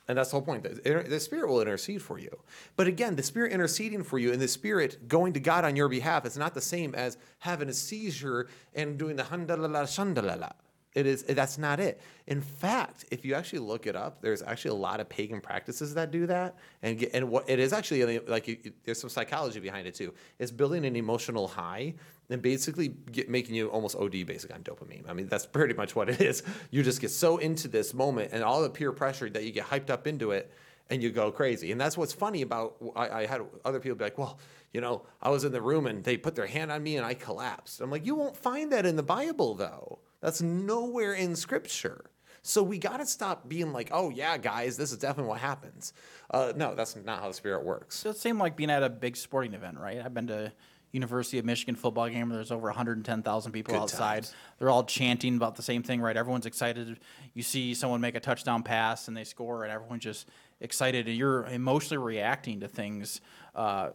[0.08, 0.64] And that's the whole point.
[0.64, 2.30] The, Spirit will intercede for you.
[2.76, 5.88] But again, the Spirit interceding for you and the Spirit going to God on your
[5.88, 10.52] behalf is not the same as having a seizure and doing the handalala shandalala.
[10.94, 12.00] It is that's not it.
[12.26, 15.94] In fact, if you actually look it up, there's actually a lot of pagan practices
[15.94, 19.86] that do that, and and what it is actually uh, like there's some psychology behind
[19.86, 20.14] it too.
[20.38, 21.94] It's building an emotional high
[22.30, 25.08] and basically get, making you almost OD basically on dopamine.
[25.08, 26.42] I mean, that's pretty much what it is.
[26.70, 29.66] You just get so into this moment and all the peer pressure that you get
[29.66, 30.52] hyped up into it
[30.90, 31.72] and you go crazy.
[31.72, 34.38] And that's what's funny about I, I, had other people be like, well,
[34.72, 37.04] you know, I was in the room and they put their hand on me and
[37.04, 37.80] I collapsed.
[37.80, 39.98] I'm like, you won't find that in the Bible though.
[40.20, 42.04] That's nowhere in scripture.
[42.42, 45.92] So we got to stop being like, oh, yeah, guys, this is definitely what happens.
[46.30, 47.96] Uh, no, that's not how the spirit works.
[47.96, 50.00] So it seemed like being at a big sporting event, right?
[50.02, 50.52] I've been to
[50.92, 54.24] University of Michigan football game where there's over 110,000 people Good outside.
[54.24, 54.34] Times.
[54.58, 56.16] They're all chanting about the same thing, right?
[56.16, 56.98] Everyone's excited.
[57.34, 60.28] You see someone make a touchdown pass and they score, and everyone's just
[60.60, 61.06] excited.
[61.06, 63.20] And you're emotionally reacting to things
[63.54, 63.90] uh,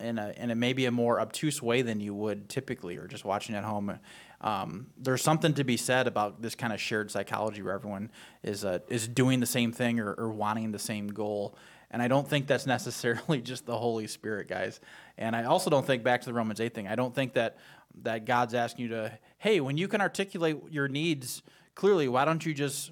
[0.00, 3.24] in a in a maybe a more obtuse way than you would typically, or just
[3.24, 3.98] watching at home.
[4.44, 8.10] Um, there's something to be said about this kind of shared psychology where everyone
[8.42, 11.56] is uh, is doing the same thing or, or wanting the same goal.
[11.90, 14.80] And I don't think that's necessarily just the Holy Spirit, guys.
[15.16, 16.86] And I also don't think back to the Romans 8 thing.
[16.86, 17.56] I don't think that
[18.02, 21.42] that God's asking you to, hey, when you can articulate your needs
[21.74, 22.90] clearly, why don't you just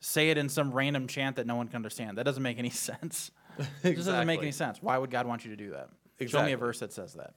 [0.00, 2.18] say it in some random chant that no one can understand?
[2.18, 3.30] That doesn't make any sense.
[3.56, 3.90] exactly.
[3.90, 4.82] It just doesn't make any sense.
[4.82, 5.88] Why would God want you to do that?
[6.28, 7.34] Show me a verse that says that.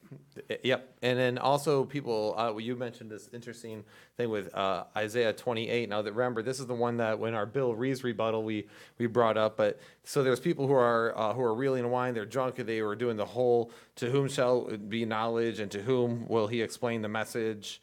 [0.64, 0.98] Yep.
[1.02, 3.84] And then also people, uh, well, you mentioned this interesting
[4.18, 5.90] thing with uh, Isaiah 28.
[5.90, 8.68] Now that remember, this is the one that when our Bill Rees rebuttal we
[8.98, 9.58] we brought up.
[9.58, 12.96] But so there's people who are uh, who are reeling wine, they're drunk, they were
[12.96, 17.10] doing the whole to whom shall be knowledge, and to whom will he explain the
[17.10, 17.82] message.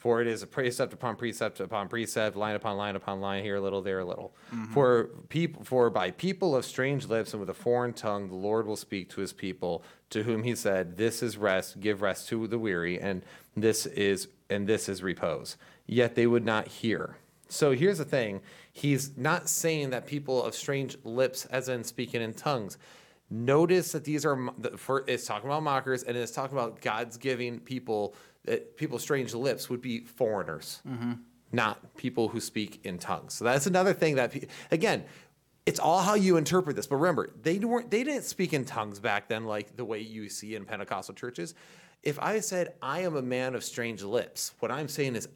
[0.00, 3.56] For it is a precept upon precept upon precept, line upon line upon line, here
[3.56, 4.34] a little, there a little.
[4.50, 4.72] Mm-hmm.
[4.72, 8.66] For people, for by people of strange lips and with a foreign tongue, the Lord
[8.66, 11.80] will speak to His people, to whom He said, "This is rest.
[11.80, 13.22] Give rest to the weary, and
[13.54, 17.18] this is and this is repose." Yet they would not hear.
[17.50, 18.40] So here's the thing:
[18.72, 22.78] He's not saying that people of strange lips, as in speaking in tongues.
[23.32, 27.60] Notice that these are for it's talking about mockers, and it's talking about God's giving
[27.60, 31.12] people that people strange lips would be foreigners, mm-hmm.
[31.52, 33.34] not people who speak in tongues.
[33.34, 34.34] So that's another thing that
[34.70, 35.04] again,
[35.66, 36.86] it's all how you interpret this.
[36.86, 40.28] But remember, they weren't they didn't speak in tongues back then like the way you
[40.28, 41.54] see in Pentecostal churches.
[42.02, 45.28] If I said I am a man of strange lips, what I'm saying is,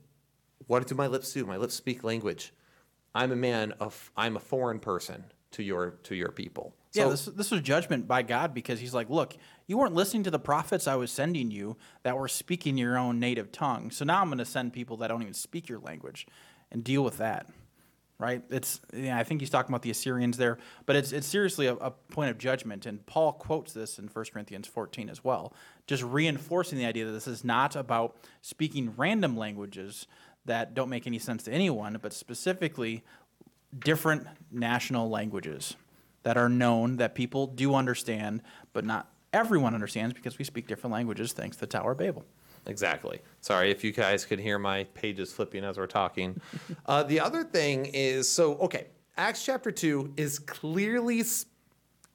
[0.66, 1.44] what do my lips do?
[1.44, 2.52] My lips speak language.
[3.14, 6.74] I'm a man of I'm a foreign person to your to your people.
[6.90, 9.36] So, yeah, this this was judgment by God because He's like, look,
[9.66, 13.18] you weren't listening to the prophets I was sending you that were speaking your own
[13.18, 13.90] native tongue.
[13.90, 16.27] So now I'm going to send people that don't even speak your language,
[16.70, 17.46] and deal with that.
[18.18, 18.42] Right?
[18.48, 21.90] It's I think he's talking about the Assyrians there, but it's it's seriously a, a
[21.90, 22.87] point of judgment.
[22.87, 25.53] And Paul quotes this in 1 Corinthians 14 as well,
[25.87, 30.07] just reinforcing the idea that this is not about speaking random languages
[30.44, 33.03] that don't make any sense to anyone, but specifically
[33.77, 35.74] different national languages
[36.22, 40.94] that are known that people do understand, but not everyone understands because we speak different
[40.94, 42.25] languages thanks to the Tower of Babel.
[42.66, 43.20] Exactly.
[43.40, 46.40] Sorry if you guys could hear my pages flipping as we're talking.
[46.87, 48.87] uh, the other thing is so okay.
[49.16, 51.23] Acts chapter two is clearly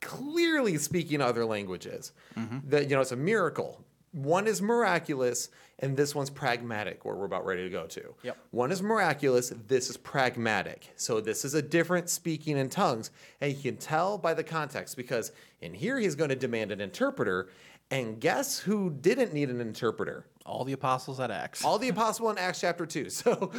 [0.01, 2.13] clearly speaking other languages.
[2.37, 2.69] Mm-hmm.
[2.69, 3.83] That you know it's a miracle.
[4.11, 8.13] One is miraculous, and this one's pragmatic, where we're about ready to go to.
[8.23, 8.37] Yep.
[8.51, 10.91] One is miraculous, this is pragmatic.
[10.95, 14.97] So this is a different speaking in tongues, and you can tell by the context
[14.97, 17.49] because in here he's going to demand an interpreter,
[17.91, 20.25] and guess who didn't need an interpreter?
[20.45, 21.63] All the apostles at Acts.
[21.63, 23.09] All the apostles in Acts chapter 2.
[23.09, 23.51] So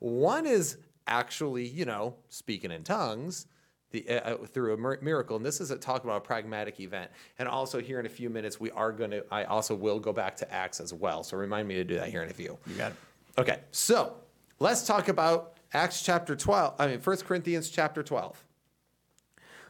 [0.00, 3.46] one is actually, you know, speaking in tongues
[3.94, 5.36] the, uh, uh through a miracle.
[5.36, 7.10] And this is a talk about a pragmatic event.
[7.38, 10.12] And also here in a few minutes, we are going to, I also will go
[10.12, 11.22] back to Acts as well.
[11.22, 12.58] So remind me to do that here in a few.
[12.66, 12.98] You got it.
[13.38, 14.16] Okay, so
[14.58, 18.44] let's talk about Acts chapter 12, I mean, 1 Corinthians chapter 12.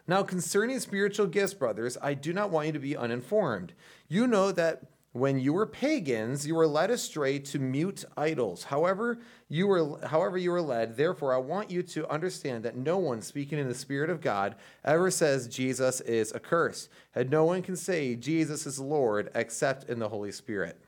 [0.06, 3.72] Now, concerning spiritual gifts, brothers, I do not want you to be uninformed.
[4.06, 4.82] You know that
[5.14, 8.64] when you were pagans, you were led astray to mute idols.
[8.64, 10.96] However, you were however you were led.
[10.96, 14.56] Therefore, I want you to understand that no one speaking in the Spirit of God
[14.84, 20.00] ever says Jesus is accursed, and no one can say Jesus is Lord except in
[20.00, 20.80] the Holy Spirit.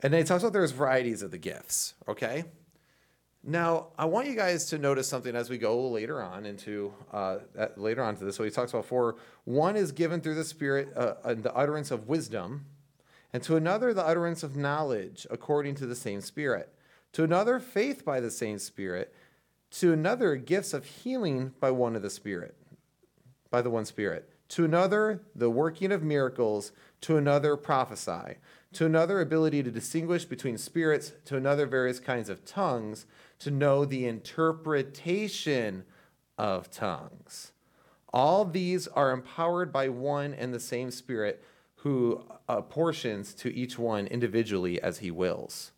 [0.00, 1.92] And then he talks about there's varieties of the gifts.
[2.08, 2.44] Okay.
[3.46, 7.40] Now, I want you guys to notice something as we go later on into uh,
[7.76, 8.36] later on to this.
[8.36, 9.16] So he talks about four.
[9.44, 12.64] one is given through the Spirit uh, uh, the utterance of wisdom,
[13.34, 16.72] and to another the utterance of knowledge according to the same Spirit,
[17.12, 19.12] to another faith by the same Spirit,
[19.72, 22.54] to another gifts of healing by one of the Spirit,
[23.50, 26.70] by the one Spirit, to another the working of miracles,
[27.00, 28.36] to another prophesy,
[28.72, 33.04] to another ability to distinguish between spirits, to another various kinds of tongues,
[33.40, 35.82] to know the interpretation
[36.38, 37.50] of tongues.
[38.12, 41.42] All these are empowered by one and the same Spirit
[41.84, 42.18] who
[42.48, 45.70] apportions to each one individually as he wills.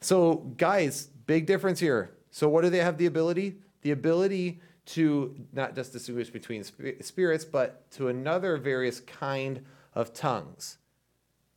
[0.00, 2.14] So, guys, big difference here.
[2.30, 3.56] So, what do they have the ability?
[3.82, 10.78] The ability to not just distinguish between spirits, but to another various kind of tongues,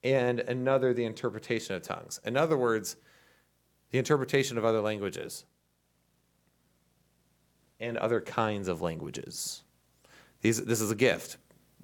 [0.03, 2.19] and another the interpretation of tongues.
[2.25, 2.95] In other words,
[3.91, 5.45] the interpretation of other languages
[7.79, 9.61] and other kinds of languages.
[10.41, 11.37] These, this is a gift.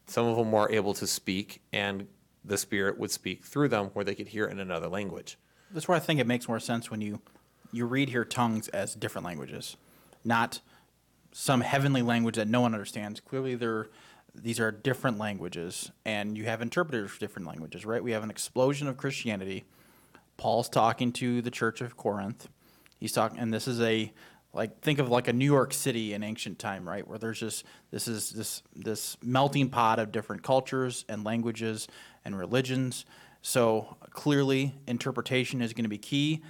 [0.07, 2.07] Some of them were able to speak, and
[2.43, 5.37] the Spirit would speak through them where they could hear in another language.
[5.71, 7.21] That's where I think it makes more sense when you
[7.73, 9.75] you read here tongues as different languages,
[10.23, 10.61] not
[11.33, 13.19] some heavenly language that no one understands.
[13.19, 13.89] Clearly, they're
[14.33, 18.03] these are different languages, and you have interpreters for different languages, right?
[18.03, 19.65] We have an explosion of Christianity.
[20.37, 22.47] Paul's talking to the church of Corinth.
[22.99, 24.13] He's talking, and this is a
[24.53, 27.07] like think of like a New York City in ancient time, right?
[27.07, 31.87] Where there's just this is this this melting pot of different cultures and languages
[32.25, 33.05] and religions.
[33.41, 36.43] So clearly, interpretation is going to be key.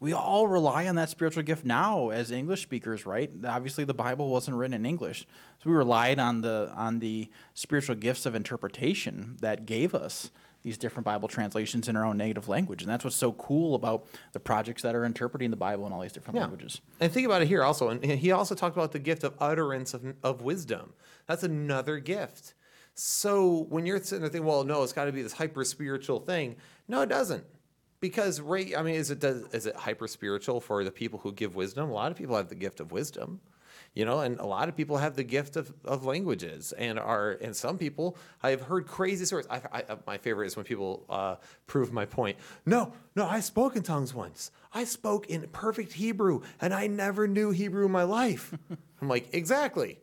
[0.00, 3.30] We all rely on that spiritual gift now as English speakers, right?
[3.46, 5.20] Obviously, the Bible wasn't written in English,
[5.62, 10.32] so we relied on the on the spiritual gifts of interpretation that gave us
[10.62, 14.06] these different Bible translations in our own native language, and that's what's so cool about
[14.32, 16.80] the projects that are interpreting the Bible in all these different languages.
[17.00, 17.88] And think about it here also.
[17.88, 20.92] And he also talked about the gift of utterance of, of wisdom.
[21.26, 22.54] That's another gift.
[22.94, 26.20] So when you're sitting there thinking, well, no, it's got to be this hyper spiritual
[26.20, 26.56] thing.
[26.88, 27.44] No, it doesn't.
[28.00, 31.32] Because right, I mean, is it does is it hyper spiritual for the people who
[31.32, 31.88] give wisdom?
[31.88, 33.40] A lot of people have the gift of wisdom,
[33.94, 37.32] you know, and a lot of people have the gift of, of languages, and are
[37.42, 39.46] and some people I've heard crazy stories.
[39.50, 42.38] I, I, my favorite is when people uh, prove my point.
[42.64, 44.50] No, no, I spoke in tongues once.
[44.72, 48.54] I spoke in perfect Hebrew, and I never knew Hebrew in my life.
[49.02, 49.98] I'm like, exactly.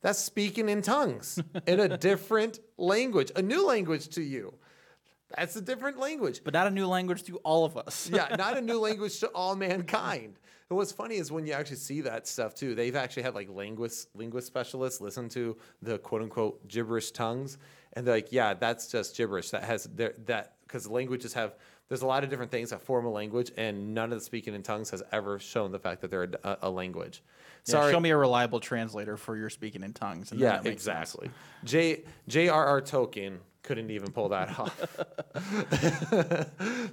[0.00, 4.54] That's speaking in tongues in a different language, a new language to you.
[5.36, 6.42] That's a different language.
[6.44, 8.08] But not a new language to all of us.
[8.12, 10.38] yeah, not a new language to all mankind.
[10.70, 13.48] And what's funny is when you actually see that stuff too, they've actually had like
[13.48, 17.58] linguist linguist specialists listen to the quote unquote gibberish tongues,
[17.94, 19.50] and they're like, yeah, that's just gibberish.
[19.50, 21.54] That has there that because languages have
[21.88, 24.54] there's a lot of different things that form a language, and none of the speaking
[24.54, 27.22] in tongues has ever shown the fact that they're a, a language.
[27.64, 30.30] Yeah, Sorry, show me a reliable translator for your speaking in tongues.
[30.30, 30.66] and yeah, sense.
[30.66, 31.30] exactly.
[31.64, 32.82] J J.R.R.
[32.82, 34.74] Tolkien couldn't even pull that off.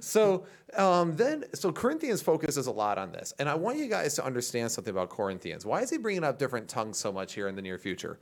[0.00, 0.44] so
[0.76, 4.24] um, then, so Corinthians focuses a lot on this, and I want you guys to
[4.24, 5.64] understand something about Corinthians.
[5.64, 8.18] Why is he bringing up different tongues so much here in the near future?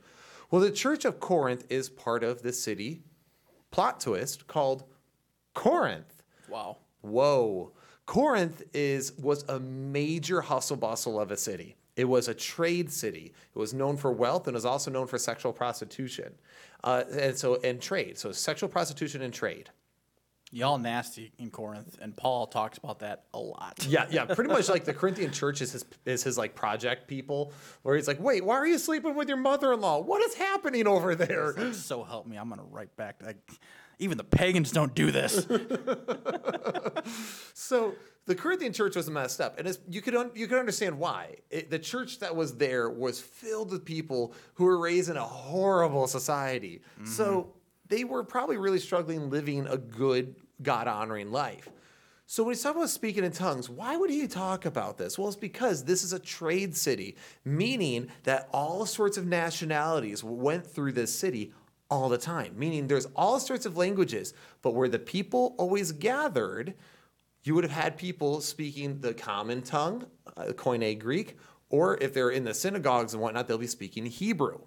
[0.49, 3.03] Well, the church of Corinth is part of the city
[3.71, 4.85] plot twist called
[5.53, 6.23] Corinth.
[6.47, 6.77] Wow.
[7.01, 7.73] Whoa.
[8.05, 11.75] Corinth is was a major hustle bustle of a city.
[11.95, 13.33] It was a trade city.
[13.55, 16.33] It was known for wealth and was also known for sexual prostitution.
[16.83, 18.17] Uh, and so and trade.
[18.17, 19.69] So sexual prostitution and trade.
[20.51, 23.85] Y'all nasty in Corinth, and Paul talks about that a lot.
[23.89, 27.51] Yeah, yeah, pretty much like the Corinthian church is his is his like project people,
[27.81, 30.01] where he's like, wait, why are you sleeping with your mother-in-law?
[30.01, 31.53] What is happening over there?
[31.53, 33.21] Like, so help me, I'm gonna write back.
[33.25, 33.37] Like,
[33.97, 35.45] even the pagans don't do this.
[37.53, 40.97] So the Corinthian church was messed up, and it's, you could un, you could understand
[40.97, 41.35] why.
[41.49, 45.23] It, the church that was there was filled with people who were raised in a
[45.23, 46.81] horrible society.
[46.95, 47.05] Mm-hmm.
[47.05, 47.53] So
[47.87, 51.69] they were probably really struggling living a good God honoring life.
[52.27, 55.19] So when he's talking about speaking in tongues, why would he talk about this?
[55.19, 60.65] Well, it's because this is a trade city, meaning that all sorts of nationalities went
[60.65, 61.53] through this city
[61.91, 62.57] all the time.
[62.57, 64.33] Meaning there's all sorts of languages,
[64.63, 66.73] but where the people always gathered,
[67.45, 70.05] you would have had people speaking the common tongue,
[70.35, 71.37] uh, Koine Greek,
[71.69, 74.59] or if they're in the synagogues and whatnot, they'll be speaking Hebrew.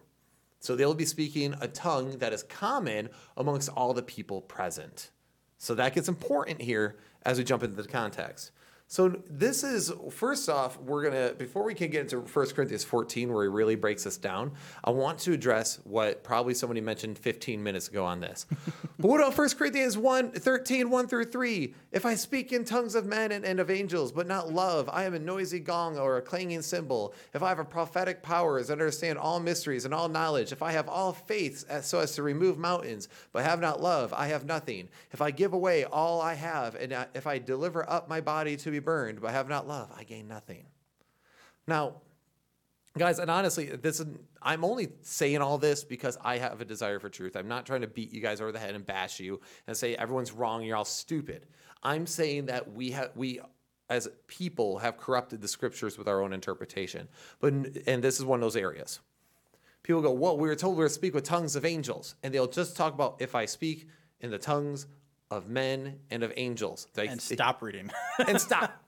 [0.60, 5.10] So they'll be speaking a tongue that is common amongst all the people present.
[5.56, 8.52] So that gets important here as we jump into the context.
[8.90, 13.30] So this is first off, we're gonna before we can get into 1 Corinthians 14,
[13.30, 14.52] where he really breaks us down.
[14.82, 18.46] I want to address what probably somebody mentioned 15 minutes ago on this.
[18.98, 21.74] but what about 1 Corinthians 1, 13, 1 through 3?
[21.92, 25.04] If I speak in tongues of men and, and of angels, but not love, I
[25.04, 27.12] am a noisy gong or a clanging cymbal.
[27.34, 30.72] If I have a prophetic powers and understand all mysteries and all knowledge, if I
[30.72, 34.46] have all faith as, so as to remove mountains, but have not love, I have
[34.46, 34.88] nothing.
[35.12, 38.56] If I give away all I have, and uh, if I deliver up my body
[38.56, 40.66] to be burned, but have not love, I gain nothing.
[41.66, 42.02] Now,
[42.96, 44.06] guys, and honestly, this is
[44.42, 47.36] I'm only saying all this because I have a desire for truth.
[47.36, 49.94] I'm not trying to beat you guys over the head and bash you and say
[49.94, 51.46] everyone's wrong, you're all stupid.
[51.82, 53.40] I'm saying that we have we
[53.90, 57.08] as people have corrupted the scriptures with our own interpretation.
[57.40, 57.52] But
[57.86, 59.00] and this is one of those areas.
[59.82, 62.34] People go, "Well, we were told we were to speak with tongues of angels," and
[62.34, 63.88] they'll just talk about if I speak
[64.20, 64.86] in the tongues
[65.30, 66.86] of men and of angels.
[66.94, 67.90] They- And stop reading.
[68.26, 68.82] and stop.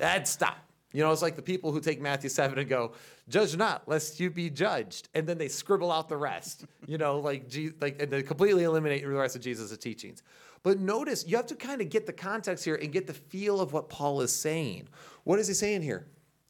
[0.00, 0.58] and stop.
[0.92, 2.92] You know, it's like the people who take Matthew 7 and go,
[3.28, 5.08] judge not, lest you be judged.
[5.14, 9.02] And then they scribble out the rest, you know, like, like and they completely eliminate
[9.02, 10.22] the rest of Jesus' teachings.
[10.62, 13.60] But notice, you have to kind of get the context here and get the feel
[13.60, 14.88] of what Paul is saying.
[15.24, 16.06] What is he saying here?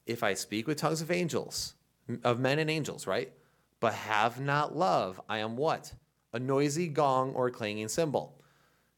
[0.07, 1.75] If I speak with tongues of angels,
[2.23, 3.33] of men and angels, right?
[3.81, 5.93] But have not love, I am what?
[6.33, 8.41] A noisy gong or a clanging cymbal.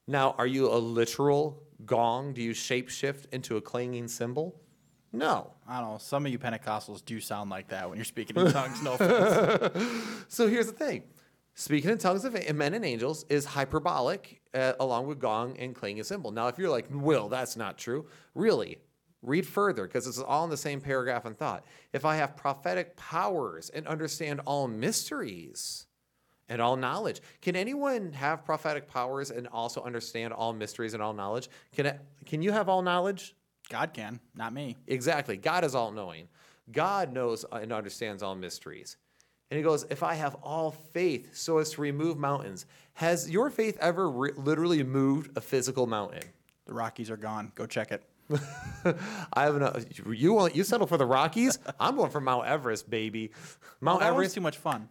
[0.09, 2.33] Now, are you a literal gong?
[2.33, 4.59] Do you shapeshift into a clanging cymbal?
[5.13, 5.53] No.
[5.69, 5.99] I don't know.
[5.99, 8.83] Some of you Pentecostals do sound like that when you're speaking in tongues.
[8.83, 9.77] No offense.
[10.29, 11.03] So here's the thing
[11.55, 16.05] speaking in tongues of men and angels is hyperbolic uh, along with gong and clanging
[16.05, 16.31] cymbal.
[16.31, 18.79] Now, if you're like, Will, that's not true, really,
[19.21, 21.67] read further because it's all in the same paragraph and thought.
[21.93, 25.88] If I have prophetic powers and understand all mysteries,
[26.49, 27.21] and all knowledge.
[27.43, 31.49] Can anyone have prophetic powers and also understand all mysteries and all knowledge?
[31.73, 33.35] Can it, can you have all knowledge?
[33.69, 34.77] God can, not me.
[34.87, 35.37] Exactly.
[35.37, 36.29] God is all knowing.
[36.73, 38.97] God knows and understands all mysteries.
[39.51, 43.51] And he goes, If I have all faith so as to remove mountains, has your
[43.51, 46.25] faith ever re- literally moved a physical mountain?
[46.67, 47.53] The Rockies are gone.
[47.55, 48.03] Go check it.
[49.33, 49.75] I have no,
[50.13, 51.59] you want you settle for the Rockies?
[51.81, 53.31] I'm going for Mount Everest, baby.
[53.81, 54.91] Mount was Everest too much fun.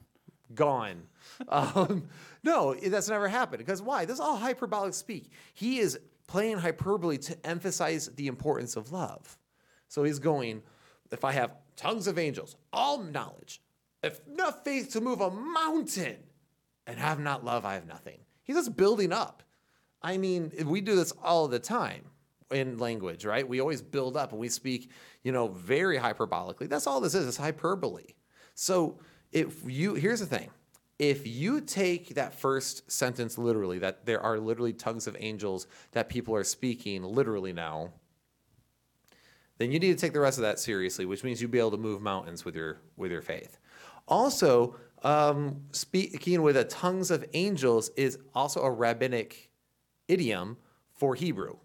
[0.54, 1.04] Gone.
[1.50, 2.08] Um,
[2.42, 3.60] no, that's never happened.
[3.60, 4.06] Because why?
[4.06, 5.30] This is all hyperbolic speak.
[5.54, 9.38] He is playing hyperbole to emphasize the importance of love.
[9.88, 10.64] So he's going,
[11.12, 13.62] if I have tongues of angels, all knowledge,
[14.02, 16.18] if enough faith to move a mountain,
[16.88, 18.18] and have not love, I have nothing.
[18.44, 19.44] He's just building up.
[20.02, 22.06] I mean, we do this all the time
[22.50, 23.48] in language, right?
[23.48, 24.90] We always build up and we speak,
[25.22, 26.70] you know, very hyperbolically.
[26.70, 28.06] That's all this is, it's hyperbole.
[28.56, 29.00] So
[29.32, 30.50] if you here's the thing.
[31.00, 36.10] If you take that first sentence literally, that there are literally tongues of angels that
[36.10, 37.94] people are speaking literally now,
[39.60, 41.72] then you need to take the rest of that seriously, which means you'll be able
[41.72, 43.60] to move mountains with your with your faith.
[44.08, 49.50] Also, um, speaking with the tongues of angels is also a rabbinic
[50.08, 50.58] idiom
[50.94, 51.58] for Hebrew.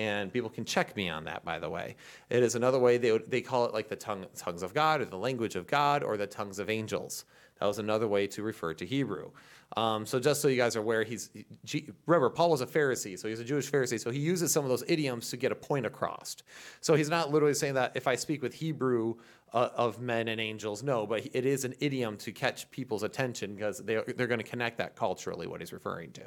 [0.00, 1.94] And people can check me on that, by the way.
[2.30, 5.04] It is another way they, they call it like the tongue, tongues of God or
[5.04, 7.26] the language of God or the tongues of angels.
[7.60, 9.30] That was another way to refer to Hebrew.
[9.76, 11.30] Um, so just so you guys are aware, he's
[11.64, 14.00] G, remember Paul was a Pharisee, so he's a Jewish Pharisee.
[14.00, 16.36] So he uses some of those idioms to get a point across.
[16.80, 19.14] So he's not literally saying that if I speak with Hebrew
[19.52, 23.54] uh, of men and angels, no, but it is an idiom to catch people's attention
[23.54, 26.22] because they, they're going to connect that culturally what he's referring to.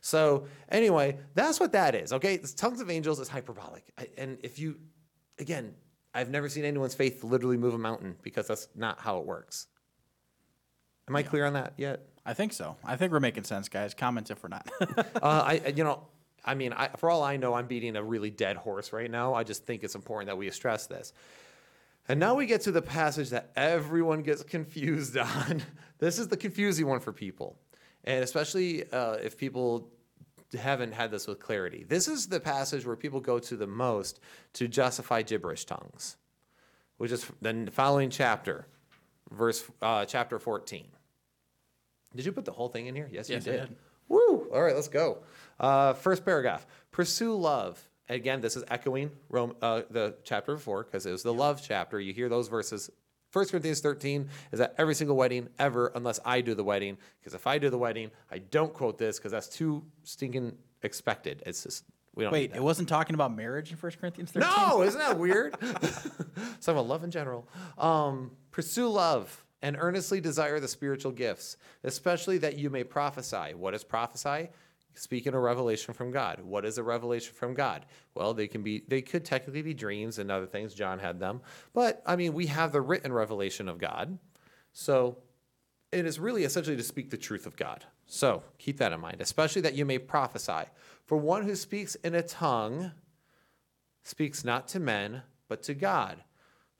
[0.00, 2.12] So anyway, that's what that is.
[2.12, 4.78] Okay, This tongues of angels is hyperbolic, I- and if you,
[5.38, 5.74] again,
[6.14, 9.66] I've never seen anyone's faith literally move a mountain because that's not how it works.
[11.08, 12.06] Am I clear on that yet?
[12.24, 12.76] I think so.
[12.84, 13.94] I think we're making sense, guys.
[13.94, 14.68] Comment if we're not.
[14.80, 16.02] uh, I, I- you know,
[16.44, 19.34] I mean, I, for all I know, I'm beating a really dead horse right now.
[19.34, 21.12] I just think it's important that we stress this.
[22.08, 25.62] And now we get to the passage that everyone gets confused on.
[25.98, 27.58] this is the confusing one for people,
[28.04, 29.88] and especially uh, if people
[30.56, 31.84] haven't had this with clarity.
[31.88, 34.20] This is the passage where people go to the most
[34.54, 36.16] to justify gibberish tongues,
[36.98, 38.68] which is the following chapter,
[39.32, 40.86] verse uh, chapter 14.
[42.14, 43.08] Did you put the whole thing in here?
[43.10, 43.68] Yes, Yes, you did.
[43.68, 43.76] did.
[44.08, 44.48] Woo!
[44.52, 45.18] All right, let's go.
[45.58, 46.66] Uh, first paragraph.
[46.92, 47.82] Pursue love.
[48.08, 51.98] Again, this is echoing Rome, uh, the chapter before because it was the love chapter.
[52.00, 52.88] You hear those verses.
[53.32, 56.96] 1 Corinthians 13 is at every single wedding ever, unless I do the wedding.
[57.18, 61.42] Because if I do the wedding, I don't quote this because that's too stinking expected.
[61.44, 61.84] It's just,
[62.14, 62.58] we don't need Wait, that.
[62.58, 64.48] it wasn't talking about marriage in 1 Corinthians 13?
[64.48, 65.56] No, isn't that weird?
[66.60, 67.48] so about love in general.
[67.76, 73.54] Um, pursue love and earnestly desire the spiritual gifts, especially that you may prophesy.
[73.54, 74.50] What is prophesy?
[74.98, 76.40] speaking a revelation from God.
[76.40, 77.86] What is a revelation from God?
[78.14, 80.74] Well, they can be they could technically be dreams and other things.
[80.74, 81.42] John had them.
[81.72, 84.18] But I mean, we have the written revelation of God.
[84.72, 85.18] So
[85.92, 87.84] it is really essentially to speak the truth of God.
[88.06, 90.64] So keep that in mind, especially that you may prophesy.
[91.04, 92.92] For one who speaks in a tongue
[94.02, 96.22] speaks not to men, but to God.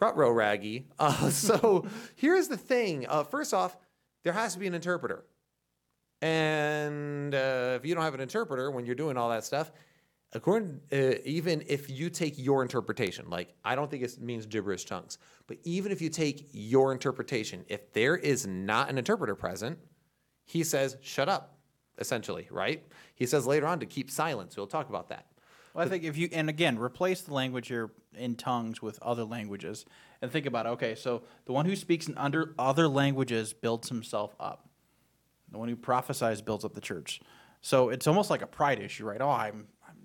[0.00, 0.86] Rutro Raggy.
[0.98, 1.86] Uh, so
[2.16, 3.06] here's the thing.
[3.08, 3.76] Uh, first off,
[4.24, 5.24] there has to be an interpreter.
[6.22, 9.70] And uh, if you don't have an interpreter when you're doing all that stuff,
[10.32, 14.84] according uh, even if you take your interpretation, like I don't think it means gibberish
[14.86, 19.78] tongues, but even if you take your interpretation, if there is not an interpreter present,
[20.44, 21.58] he says shut up,
[21.98, 22.84] essentially, right?
[23.14, 24.56] He says later on to keep silence.
[24.56, 25.26] We'll talk about that.
[25.76, 29.24] Well, I think if you and again replace the language here in tongues with other
[29.24, 29.84] languages,
[30.22, 34.34] and think about okay, so the one who speaks in under other languages builds himself
[34.40, 34.70] up.
[35.52, 37.20] The one who prophesies builds up the church.
[37.60, 39.20] So it's almost like a pride issue, right?
[39.20, 39.96] Oh, I'm I'm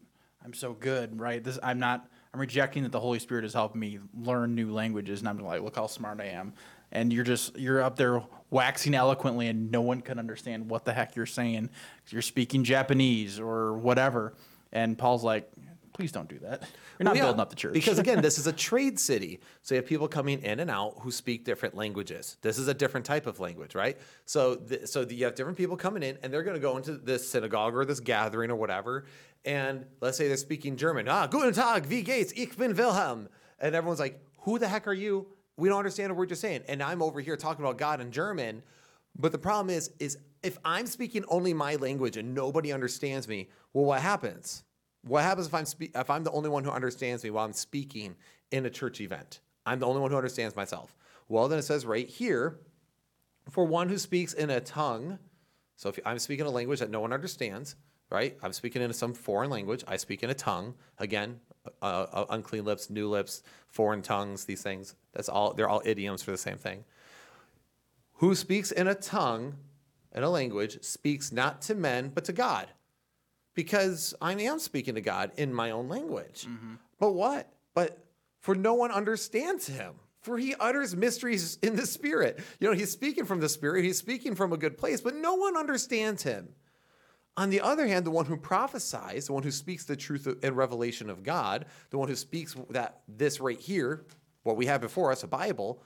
[0.44, 1.42] I'm so good, right?
[1.42, 2.06] This I'm not.
[2.34, 5.62] I'm rejecting that the Holy Spirit has helped me learn new languages, and I'm like,
[5.62, 6.54] look how smart I am.
[6.92, 10.92] And you're just you're up there waxing eloquently, and no one can understand what the
[10.92, 11.70] heck you're saying.
[12.10, 14.34] You're speaking Japanese or whatever.
[14.72, 15.52] And Paul's like,
[15.94, 16.64] please don't do that.
[16.98, 17.74] You're not Well, yeah, building up the church.
[17.74, 19.40] Because again, this is a trade city.
[19.62, 22.38] So you have people coming in and out who speak different languages.
[22.42, 23.98] This is a different type of language, right?
[24.26, 26.94] So th- so you have different people coming in and they're going to go into
[26.94, 29.06] this synagogue or this gathering or whatever.
[29.46, 31.08] And let's say they're speaking German.
[31.08, 32.32] Ah, guten Tag, wie geht's?
[32.36, 33.28] Ich bin Wilhelm.
[33.60, 35.28] And everyone's like, who the heck are you?
[35.58, 36.64] We don't understand a word you're saying.
[36.68, 38.64] And I'm over here talking about God in German.
[39.16, 43.50] But the problem is, is if I'm speaking only my language and nobody understands me,
[43.74, 44.64] well, what happens?
[45.04, 47.54] What happens if I'm spe- if I'm the only one who understands me while I'm
[47.54, 48.16] speaking
[48.52, 49.40] in a church event?
[49.66, 50.96] I'm the only one who understands myself.
[51.28, 52.60] Well, then it says right here,
[53.50, 55.18] for one who speaks in a tongue.
[55.76, 57.76] So if I'm speaking a language that no one understands,
[58.10, 58.38] right?
[58.44, 59.84] I'm speaking in some foreign language.
[59.88, 60.76] I speak in a tongue.
[61.00, 61.40] Again,
[61.82, 64.46] uh, uh, unclean lips, new lips, foreign tongues.
[64.46, 64.96] These things.
[65.14, 65.54] That's all.
[65.54, 66.84] They're all idioms for the same thing
[68.22, 69.56] who speaks in a tongue,
[70.14, 72.68] in a language, speaks not to men, but to God.
[73.54, 76.46] Because I am speaking to God in my own language.
[76.48, 76.76] Mm-hmm.
[77.00, 77.52] But what?
[77.74, 78.04] But
[78.40, 79.96] for no one understands him.
[80.22, 82.40] For he utters mysteries in the spirit.
[82.60, 85.36] You know, he's speaking from the spirit, he's speaking from a good place, but no
[85.36, 86.50] one understands him.
[87.38, 90.56] On the other hand, the one who prophesies, the one who speaks the truth and
[90.56, 94.06] revelation of God, the one who speaks that this right here,
[94.44, 95.82] what we have before us, a Bible,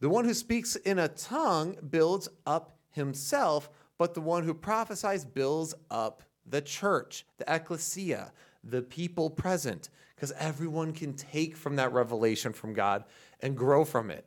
[0.00, 3.68] the one who speaks in a tongue builds up himself,
[3.98, 8.32] but the one who prophesies builds up the church, the ecclesia,
[8.64, 13.04] the people present, because everyone can take from that revelation from God
[13.40, 14.26] and grow from it.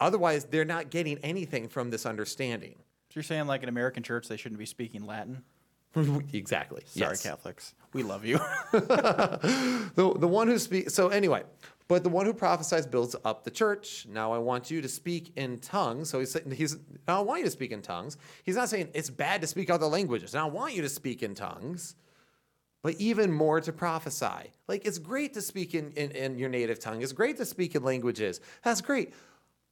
[0.00, 2.74] Otherwise, they're not getting anything from this understanding.
[3.08, 5.42] So you're saying like an American church they shouldn't be speaking Latin?
[6.32, 6.82] exactly.
[6.86, 7.22] Sorry, Yes.
[7.22, 7.74] Catholics.
[7.92, 8.38] We love you.
[8.72, 11.44] the, the one who speaks so anyway
[11.86, 14.06] but the one who prophesies builds up the church.
[14.08, 16.10] Now i want you to speak in tongues.
[16.10, 16.76] So he's saying he's
[17.06, 18.16] now i want you to speak in tongues.
[18.44, 20.34] He's not saying it's bad to speak other languages.
[20.34, 21.96] Now i want you to speak in tongues
[22.84, 24.52] but even more to prophesy.
[24.68, 27.00] Like it's great to speak in, in, in your native tongue.
[27.00, 28.40] It's great to speak in languages.
[28.62, 29.14] That's great.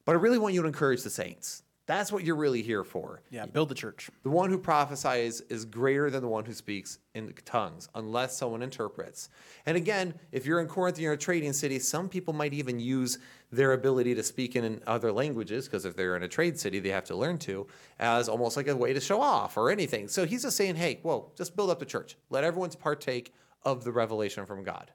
[0.03, 3.21] But i really want you to encourage the saints that's what you're really here for
[3.29, 4.09] yeah, build the church.
[4.23, 8.61] the one who prophesies is greater than the one who speaks in tongues, unless someone
[8.61, 9.29] interprets.
[9.65, 12.79] And again, if you're in Corinth and you're a trading city, some people might even
[12.79, 13.19] use
[13.51, 16.89] their ability to speak in other languages, because if they're in a trade city, they
[16.89, 17.67] have to learn to,
[17.99, 20.07] as almost like a way to show off or anything.
[20.07, 22.15] So he's just saying, hey, whoa, just build up the church.
[22.29, 24.91] Let everyone partake of the revelation from God,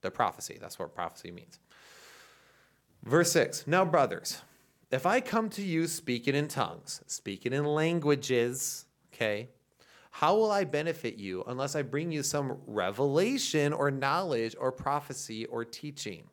[0.00, 0.58] the prophecy.
[0.60, 1.60] That's what prophecy means.
[3.04, 4.40] Verse 6 Now, brothers,
[4.94, 9.48] if I come to you speaking in tongues, speaking in languages, okay,
[10.10, 15.46] how will I benefit you unless I bring you some revelation or knowledge or prophecy
[15.46, 16.28] or teaching?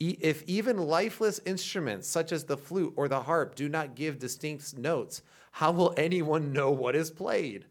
[0.00, 4.18] E- If even lifeless instruments such as the flute or the harp do not give
[4.18, 7.66] distinct notes, how will anyone know what is played?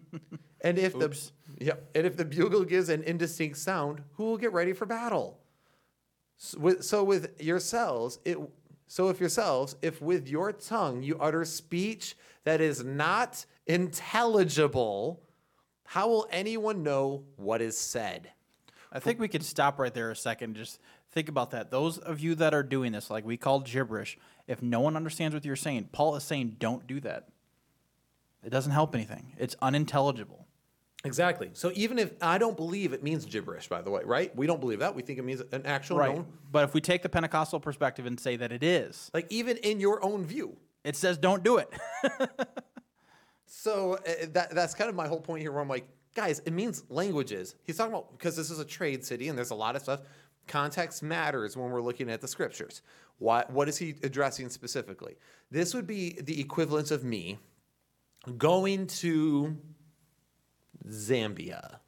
[0.60, 1.18] and if the
[1.58, 5.40] yeah, and if the bugle gives an indistinct sound, who will get ready for battle?
[6.36, 8.38] So with, so with yourselves, it
[8.86, 15.22] so if yourselves, if with your tongue you utter speech that is not intelligible,
[15.84, 18.32] How will anyone know what is said?
[18.90, 20.56] I think we could stop right there a second.
[20.56, 20.80] Just
[21.12, 21.70] think about that.
[21.70, 25.34] Those of you that are doing this, like we call gibberish, if no one understands
[25.34, 27.28] what you're saying, Paul is saying don't do that.
[28.44, 29.34] It doesn't help anything.
[29.38, 30.43] It's unintelligible.
[31.04, 31.50] Exactly.
[31.52, 34.34] So even if I don't believe it means gibberish, by the way, right?
[34.34, 34.94] We don't believe that.
[34.94, 36.26] We think it means an actual known.
[36.50, 39.80] But if we take the Pentecostal perspective and say that it is, Like even in
[39.80, 40.56] your own view.
[40.82, 41.68] it says don't do it.
[43.46, 45.52] So uh, that that's kind of my whole point here.
[45.52, 47.54] Where I'm like, guys, it means languages.
[47.64, 50.00] He's talking about because this is a trade city and there's a lot of stuff.
[50.46, 52.82] Context matters when we're looking at the scriptures.
[53.18, 55.16] What what is he addressing specifically?
[55.50, 57.38] This would be the equivalent of me
[58.36, 59.56] going to
[60.88, 61.78] Zambia.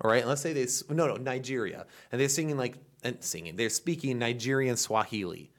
[0.00, 3.56] All right, and let's say they no no Nigeria, and they're singing like and singing.
[3.56, 5.52] They're speaking Nigerian Swahili,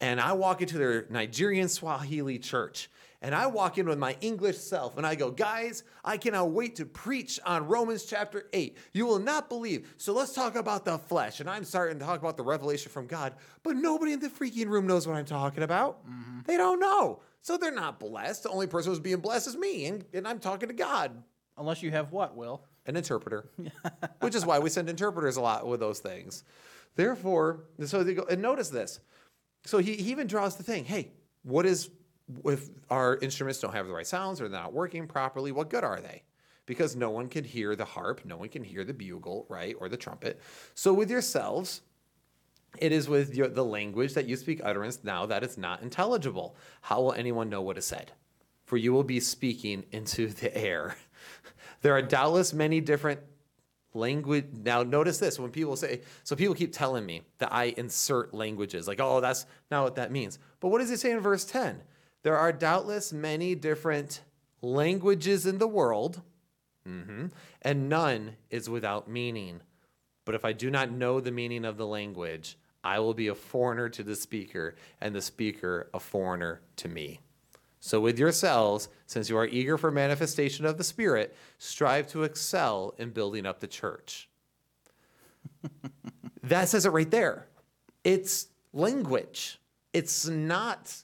[0.00, 2.88] and I walk into their Nigerian Swahili church,
[3.20, 6.76] and I walk in with my English self, and I go, guys, I cannot wait
[6.76, 8.78] to preach on Romans chapter eight.
[8.92, 9.92] You will not believe.
[9.96, 13.08] So let's talk about the flesh, and I'm starting to talk about the revelation from
[13.08, 13.34] God,
[13.64, 16.06] but nobody in the freaking room knows what I'm talking about.
[16.08, 16.40] Mm-hmm.
[16.46, 18.44] They don't know, so they're not blessed.
[18.44, 21.24] The only person who's being blessed is me, and, and I'm talking to God
[21.56, 22.64] Unless you have what, Will?
[22.86, 23.48] an interpreter,
[24.20, 26.44] which is why we send interpreters a lot with those things.
[26.96, 29.00] Therefore, so they go, and notice this.
[29.64, 31.90] So he, he even draws the thing hey, what is,
[32.44, 35.84] if our instruments don't have the right sounds or they're not working properly, what good
[35.84, 36.22] are they?
[36.66, 39.88] Because no one can hear the harp, no one can hear the bugle, right, or
[39.88, 40.40] the trumpet.
[40.74, 41.82] So with yourselves,
[42.78, 46.56] it is with your, the language that you speak utterance now that it's not intelligible.
[46.80, 48.12] How will anyone know what is said?
[48.64, 50.96] For you will be speaking into the air.
[51.84, 53.20] There are doubtless many different
[53.92, 54.46] language.
[54.64, 58.88] Now, notice this when people say, so people keep telling me that I insert languages,
[58.88, 60.38] like, oh, that's not what that means.
[60.60, 61.82] But what does it say in verse 10?
[62.22, 64.22] There are doubtless many different
[64.62, 66.22] languages in the world,
[66.88, 67.30] mhm,
[67.60, 69.60] and none is without meaning.
[70.24, 73.34] But if I do not know the meaning of the language, I will be a
[73.34, 77.20] foreigner to the speaker, and the speaker a foreigner to me.
[77.86, 82.94] So, with yourselves, since you are eager for manifestation of the Spirit, strive to excel
[82.96, 84.26] in building up the church.
[86.44, 87.46] that says it right there.
[88.02, 89.60] It's language,
[89.92, 90.96] it's not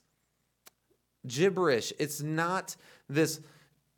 [1.26, 2.76] gibberish, it's not
[3.10, 3.42] this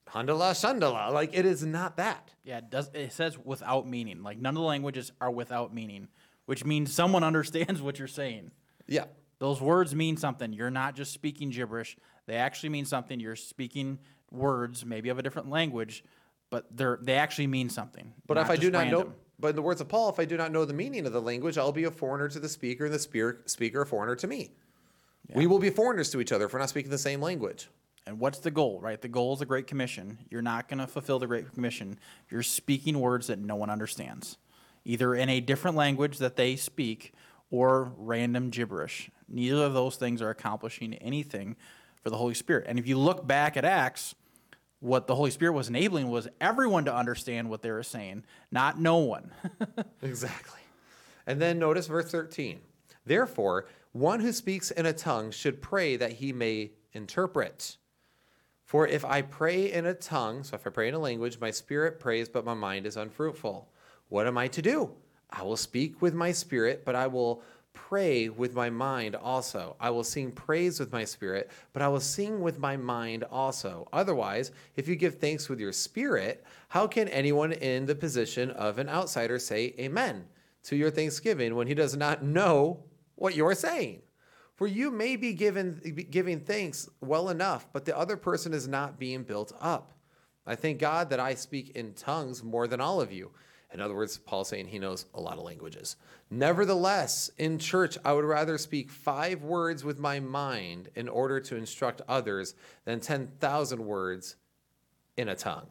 [0.09, 1.12] handala shandala.
[1.12, 2.33] Like, it is not that.
[2.43, 2.91] Yeah, it does.
[2.95, 4.24] It says without meaning.
[4.24, 6.09] Like none of the languages are without meaning,
[6.47, 8.51] which means someone understands what you're saying.
[8.89, 9.05] Yeah.
[9.39, 10.53] Those words mean something.
[10.53, 11.97] You're not just speaking gibberish.
[12.27, 13.20] They actually mean something.
[13.20, 13.99] You're speaking
[14.31, 16.05] words, maybe of a different language,
[16.51, 18.12] but they're they actually mean something.
[18.27, 20.37] But if I do not know, but in the words of Paul, if I do
[20.37, 22.95] not know the meaning of the language, I'll be a foreigner to the speaker, and
[22.95, 22.99] the
[23.47, 24.53] speaker a foreigner to me.
[25.35, 27.68] We will be foreigners to each other if we're not speaking the same language.
[28.07, 29.01] And what's the goal, right?
[29.01, 30.18] The goal is the Great Commission.
[30.29, 31.99] You're not going to fulfill the Great Commission.
[32.29, 34.37] You're speaking words that no one understands,
[34.85, 37.14] either in a different language that they speak
[37.51, 39.11] or random gibberish.
[39.29, 41.57] Neither of those things are accomplishing anything
[42.03, 42.67] for the Holy Spirit.
[42.69, 44.15] And if you look back at Acts,
[44.81, 48.81] what the Holy Spirit was enabling was everyone to understand what they were saying, not
[48.81, 49.31] no one.
[50.03, 50.59] Exactly.
[51.25, 52.59] And then notice verse 13.
[53.07, 57.77] Therefore, one who speaks in a tongue should pray that he may interpret.
[58.65, 61.53] For if I pray in a tongue, so if I pray in a language, my
[61.53, 63.69] spirit prays, but my mind is unfruitful.
[64.09, 64.91] What am I to do?
[65.31, 67.43] I will speak with my spirit, but I will
[67.75, 69.77] pray with my mind also.
[69.81, 73.89] I will sing praise with my spirit, but I will sing with my mind also.
[73.93, 78.79] Otherwise, if you give thanks with your spirit, how can anyone in the position of
[78.79, 80.25] an outsider say amen
[80.64, 82.85] to your thanksgiving when he does not know
[83.16, 84.03] what you're saying?
[84.55, 88.99] For you may be given giving thanks well enough, but the other person is not
[88.99, 89.93] being built up.
[90.47, 93.31] I thank God that I speak in tongues more than all of you.
[93.73, 95.97] In other words, Paul's saying he knows a lot of languages.
[96.31, 101.57] Nevertheless, in church, I would rather speak five words with my mind in order to
[101.57, 102.55] instruct others
[102.85, 104.37] than 10,000 words
[105.16, 105.66] in a tongue.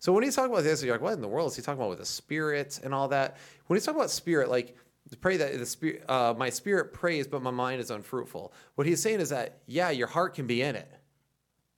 [0.00, 1.80] So when he's talking about this, you're like, what in the world is he talking
[1.80, 3.36] about with the spirit and all that?
[3.66, 4.76] When he's talking about spirit, like
[5.20, 8.52] pray that the spirit, uh, my spirit prays, but my mind is unfruitful.
[8.76, 10.90] What he's saying is that yeah, your heart can be in it,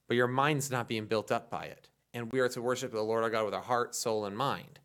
[0.06, 1.88] but your mind's not being built up by it.
[2.14, 4.78] And we are to worship the Lord our God with our heart, soul, and mind.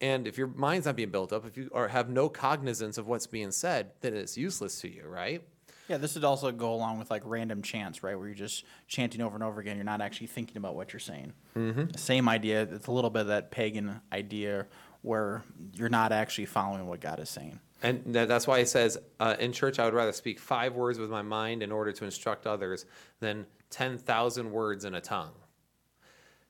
[0.00, 3.08] And if your mind's not being built up, if you are, have no cognizance of
[3.08, 5.42] what's being said, then it's useless to you, right?
[5.88, 8.16] yeah, this would also go along with like random chants, right?
[8.16, 9.76] Where you're just chanting over and over again.
[9.76, 11.32] You're not actually thinking about what you're saying.
[11.56, 11.96] Mm-hmm.
[11.96, 12.62] Same idea.
[12.62, 14.66] It's a little bit of that pagan idea
[15.00, 15.42] where
[15.74, 17.58] you're not actually following what God is saying.
[17.82, 21.10] And that's why he says, uh, in church, I would rather speak five words with
[21.10, 22.84] my mind in order to instruct others
[23.20, 25.32] than 10,000 words in a tongue.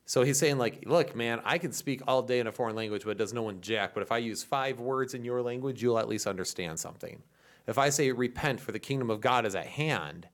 [0.08, 3.04] So he's saying, like, look, man, I can speak all day in a foreign language,
[3.04, 3.92] but it does no one jack.
[3.92, 7.22] But if I use five words in your language, you'll at least understand something.
[7.66, 10.26] If I say, repent, for the kingdom of God is at hand,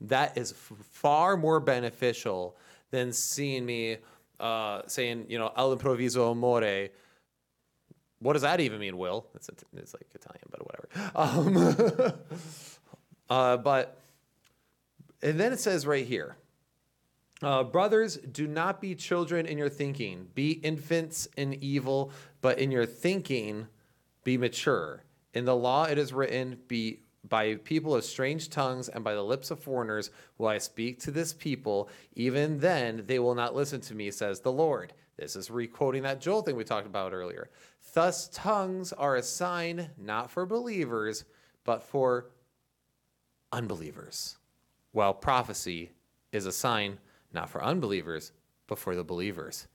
[0.00, 0.54] that is
[0.92, 2.56] far more beneficial
[2.90, 3.98] than seeing me
[4.40, 6.88] uh, saying, you know, al improviso amore.
[8.20, 9.26] What does that even mean, Will?
[9.34, 10.88] It's, it's like Italian, but whatever.
[11.14, 12.12] Um,
[13.28, 14.00] uh, but,
[15.20, 16.36] and then it says right here,
[17.42, 20.28] uh, brothers, do not be children in your thinking.
[20.34, 23.66] Be infants in evil, but in your thinking,
[24.24, 25.02] be mature.
[25.34, 29.22] In the law it is written, Be by people of strange tongues and by the
[29.22, 31.88] lips of foreigners will I speak to this people.
[32.14, 34.92] Even then they will not listen to me, says the Lord.
[35.16, 37.50] This is requoting that Joel thing we talked about earlier.
[37.94, 41.24] Thus, tongues are a sign not for believers,
[41.64, 42.30] but for
[43.52, 44.38] unbelievers,
[44.92, 45.90] while prophecy
[46.32, 46.98] is a sign
[47.32, 48.32] not for unbelievers,
[48.66, 49.66] but for the believers.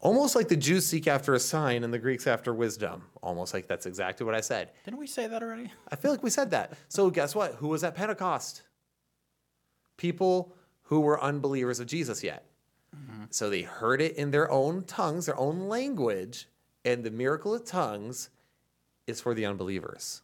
[0.00, 3.04] Almost like the Jews seek after a sign and the Greeks after wisdom.
[3.22, 4.70] Almost like that's exactly what I said.
[4.84, 5.72] Didn't we say that already?
[5.90, 6.74] I feel like we said that.
[6.88, 7.54] So guess what?
[7.54, 8.62] Who was at Pentecost?
[9.96, 12.44] People who were unbelievers of Jesus yet.
[12.94, 13.24] Mm-hmm.
[13.30, 16.46] So they heard it in their own tongues, their own language,
[16.84, 18.30] and the miracle of tongues
[19.06, 20.22] is for the unbelievers.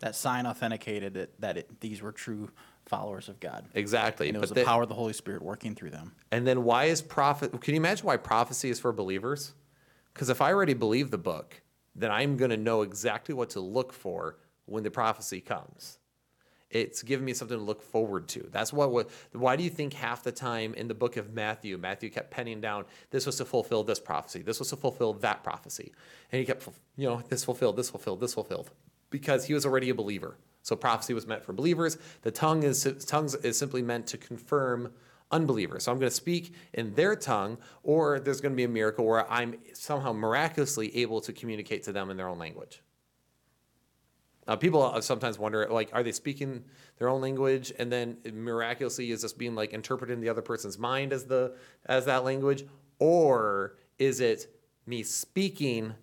[0.00, 2.50] That sign authenticated it, that it, these were true
[2.88, 3.66] followers of God.
[3.74, 4.28] Exactly.
[4.28, 6.12] And it was But the the- power of the Holy Spirit working through them.
[6.32, 7.52] And then why is prophet?
[7.60, 9.52] Can you imagine why prophecy is for believers?
[10.12, 11.60] Because if I already believe the book,
[11.94, 15.98] then I'm going to know exactly what to look for when the prophecy comes.
[16.70, 18.46] It's giving me something to look forward to.
[18.52, 18.90] That's what.
[18.90, 22.30] what why do you think half the time in the book of Matthew, Matthew kept
[22.30, 25.92] penning down this was to fulfill this prophecy, this was to fulfill that prophecy,
[26.30, 28.70] and he kept, you know, this fulfilled, this fulfilled, this fulfilled,
[29.08, 30.36] because he was already a believer.
[30.68, 31.96] So prophecy was meant for believers.
[32.20, 34.92] The tongue is tongues is simply meant to confirm
[35.30, 35.84] unbelievers.
[35.84, 39.06] So I'm going to speak in their tongue, or there's going to be a miracle
[39.06, 42.82] where I'm somehow miraculously able to communicate to them in their own language.
[44.46, 46.64] Now, people sometimes wonder, like, are they speaking
[46.98, 50.78] their own language, and then miraculously is this being like interpreted in the other person's
[50.78, 51.56] mind as the
[51.86, 52.66] as that language,
[52.98, 54.54] or is it
[54.84, 55.94] me speaking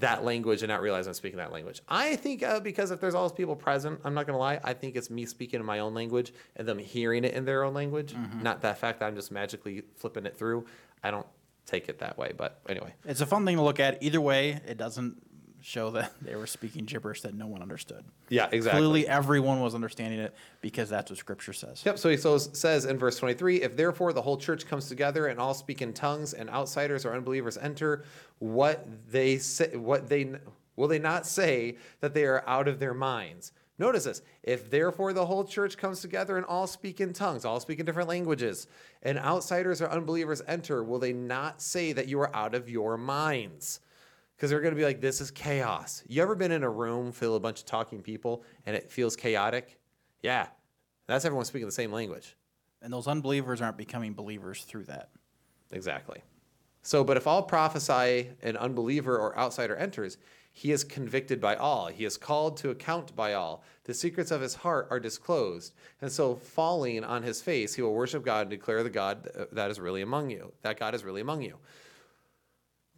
[0.00, 1.80] that language and not realize I'm speaking that language?
[1.88, 4.72] I think uh, because if there's all those people present, I'm not gonna lie, I
[4.74, 7.74] think it's me speaking in my own language and them hearing it in their own
[7.74, 10.66] language, not that fact that I'm just magically flipping it through.
[11.02, 11.26] I don't
[11.66, 12.94] take it that way, but anyway.
[13.04, 14.02] It's a fun thing to look at.
[14.02, 15.22] Either way, it doesn't
[15.60, 18.04] show that they were speaking gibberish that no one understood.
[18.28, 18.80] Yeah, exactly.
[18.80, 21.82] Clearly, everyone was understanding it because that's what Scripture says.
[21.84, 21.98] Yep.
[21.98, 25.38] So he so says in verse 23 if therefore the whole church comes together and
[25.38, 28.04] all speak in tongues and outsiders or unbelievers enter,
[28.38, 30.32] what they say, what they
[30.76, 33.52] will they not say that they are out of their minds?
[33.78, 34.22] Notice this.
[34.42, 37.86] If therefore the whole church comes together and all speak in tongues, all speak in
[37.86, 38.66] different languages,
[39.02, 42.96] and outsiders or unbelievers enter, will they not say that you are out of your
[42.96, 43.80] minds?
[44.38, 46.04] Because they're going to be like, this is chaos.
[46.06, 48.88] You ever been in a room full of a bunch of talking people and it
[48.88, 49.80] feels chaotic?
[50.22, 50.46] Yeah.
[51.08, 52.36] That's everyone speaking the same language.
[52.80, 55.08] And those unbelievers aren't becoming believers through that.
[55.72, 56.22] Exactly.
[56.82, 60.18] So, but if all prophesy an unbeliever or outsider enters,
[60.52, 61.88] he is convicted by all.
[61.88, 63.64] He is called to account by all.
[63.84, 65.74] The secrets of his heart are disclosed.
[66.00, 69.70] And so, falling on his face, he will worship God and declare the God that
[69.70, 70.52] is really among you.
[70.62, 71.58] That God is really among you.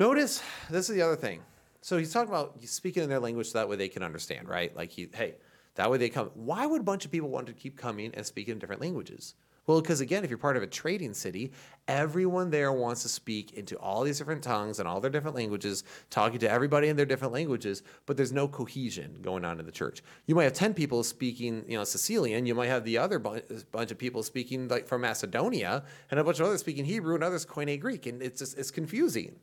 [0.00, 1.42] Notice this is the other thing.
[1.82, 4.74] So he's talking about speaking in their language so that way they can understand, right?
[4.74, 5.34] Like he, hey,
[5.74, 6.30] that way they come.
[6.32, 9.34] Why would a bunch of people want to keep coming and speaking in different languages?
[9.66, 11.52] Well, because again, if you're part of a trading city,
[11.86, 15.84] everyone there wants to speak into all these different tongues and all their different languages,
[16.08, 19.70] talking to everybody in their different languages, but there's no cohesion going on in the
[19.70, 20.02] church.
[20.26, 23.36] You might have 10 people speaking, you know, Sicilian, you might have the other bu-
[23.36, 27.16] uh, bunch of people speaking like from Macedonia, and a bunch of others speaking Hebrew
[27.16, 29.36] and others Koine Greek, and it's just it's confusing.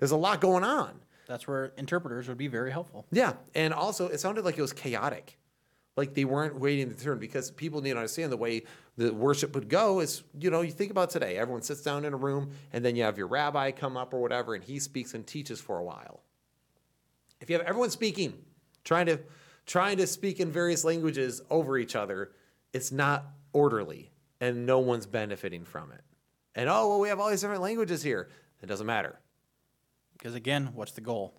[0.00, 0.98] There's a lot going on.
[1.28, 3.06] That's where interpreters would be very helpful.
[3.12, 5.38] Yeah, and also it sounded like it was chaotic,
[5.96, 8.64] like they weren't waiting their turn because people need to understand the way
[8.96, 12.12] the worship would go is you know you think about today, everyone sits down in
[12.12, 15.14] a room and then you have your rabbi come up or whatever, and he speaks
[15.14, 16.20] and teaches for a while.
[17.40, 18.34] If you have everyone speaking,
[18.82, 19.20] trying to
[19.66, 22.32] trying to speak in various languages over each other,
[22.72, 26.00] it's not orderly, and no one's benefiting from it.
[26.56, 28.30] And oh well, we have all these different languages here.
[28.62, 29.20] It doesn't matter.
[30.20, 31.34] Because again, what's the goal?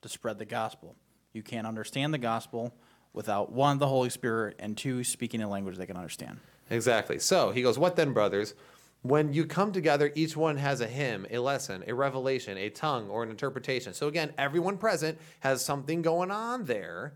[0.00, 0.96] To spread the gospel.
[1.34, 2.74] You can't understand the gospel
[3.12, 6.40] without one, the Holy Spirit, and two, speaking a language they can understand.
[6.70, 7.18] Exactly.
[7.18, 8.54] So he goes, What then, brothers?
[9.02, 13.10] When you come together, each one has a hymn, a lesson, a revelation, a tongue,
[13.10, 13.92] or an interpretation.
[13.92, 17.12] So again, everyone present has something going on there.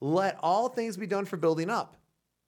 [0.00, 1.96] Let all things be done for building up.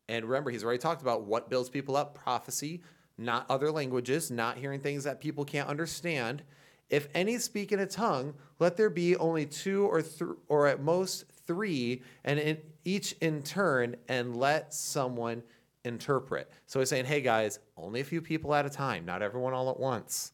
[0.09, 2.83] And remember, he's already talked about what builds people up prophecy,
[3.17, 6.43] not other languages, not hearing things that people can't understand.
[6.91, 10.83] If any speak in a tongue, let there be only two or th- or at
[10.83, 15.43] most three, and in, each in turn, and let someone
[15.85, 16.51] interpret.
[16.67, 19.71] So he's saying, hey guys, only a few people at a time, not everyone all
[19.71, 20.33] at once.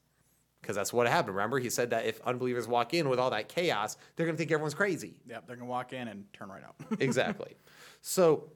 [0.61, 1.37] Because that's what happened.
[1.37, 4.39] Remember, he said that if unbelievers walk in with all that chaos, they're going to
[4.39, 5.15] think everyone's crazy.
[5.29, 6.75] Yep, they're gonna walk in and turn right out.
[7.01, 7.55] exactly.
[8.01, 8.51] So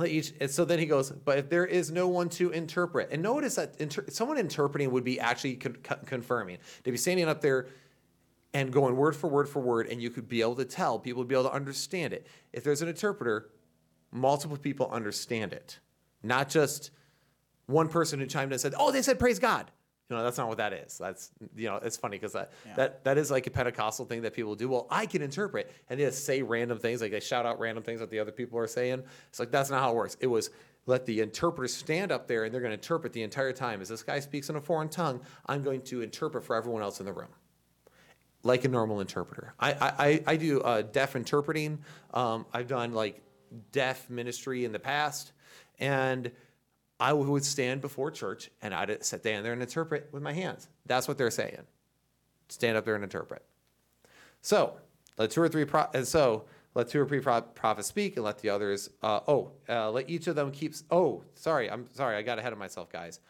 [0.00, 0.32] let each.
[0.48, 3.76] So then he goes, but if there is no one to interpret, and notice that
[3.78, 5.76] inter, someone interpreting would be actually con-
[6.06, 6.58] confirming.
[6.84, 7.68] To be standing up there
[8.52, 11.20] and going word for word for word, and you could be able to tell, people
[11.20, 12.26] would be able to understand it.
[12.52, 13.50] If there's an interpreter,
[14.10, 15.78] multiple people understand it,
[16.22, 16.90] not just
[17.66, 19.70] one person who chimed in and said, "Oh, they said praise God."
[20.10, 20.98] You know, that's not what that is.
[20.98, 22.74] That's you know, it's funny because that Yeah.
[22.74, 24.68] that that is like a Pentecostal thing that people do.
[24.68, 27.84] Well, I can interpret and they just say random things, like they shout out random
[27.84, 29.04] things that the other people are saying.
[29.28, 30.16] It's like that's not how it works.
[30.20, 30.50] It was
[30.86, 33.80] let the interpreter stand up there and they're going to interpret the entire time.
[33.80, 36.98] As this guy speaks in a foreign tongue, I'm going to interpret for everyone else
[36.98, 37.28] in the room
[38.42, 39.54] like a normal interpreter.
[39.60, 41.78] I I, I- I do uh, deaf interpreting.
[42.14, 43.22] Um, I've done like
[43.70, 45.30] deaf ministry in the past,
[45.78, 46.32] and
[47.00, 50.68] I would stand before church and I'd sit down there and interpret with my hands.
[50.86, 51.62] That's what they're saying.
[52.50, 53.42] Stand up there and interpret.
[54.42, 54.74] So
[55.16, 56.44] let two or three pro- and so
[56.74, 58.90] let two or three pro- prophets speak and let the others.
[59.02, 60.74] Uh, oh, uh, let each of them keep.
[60.90, 63.20] Oh, sorry, I'm sorry, I got ahead of myself, guys.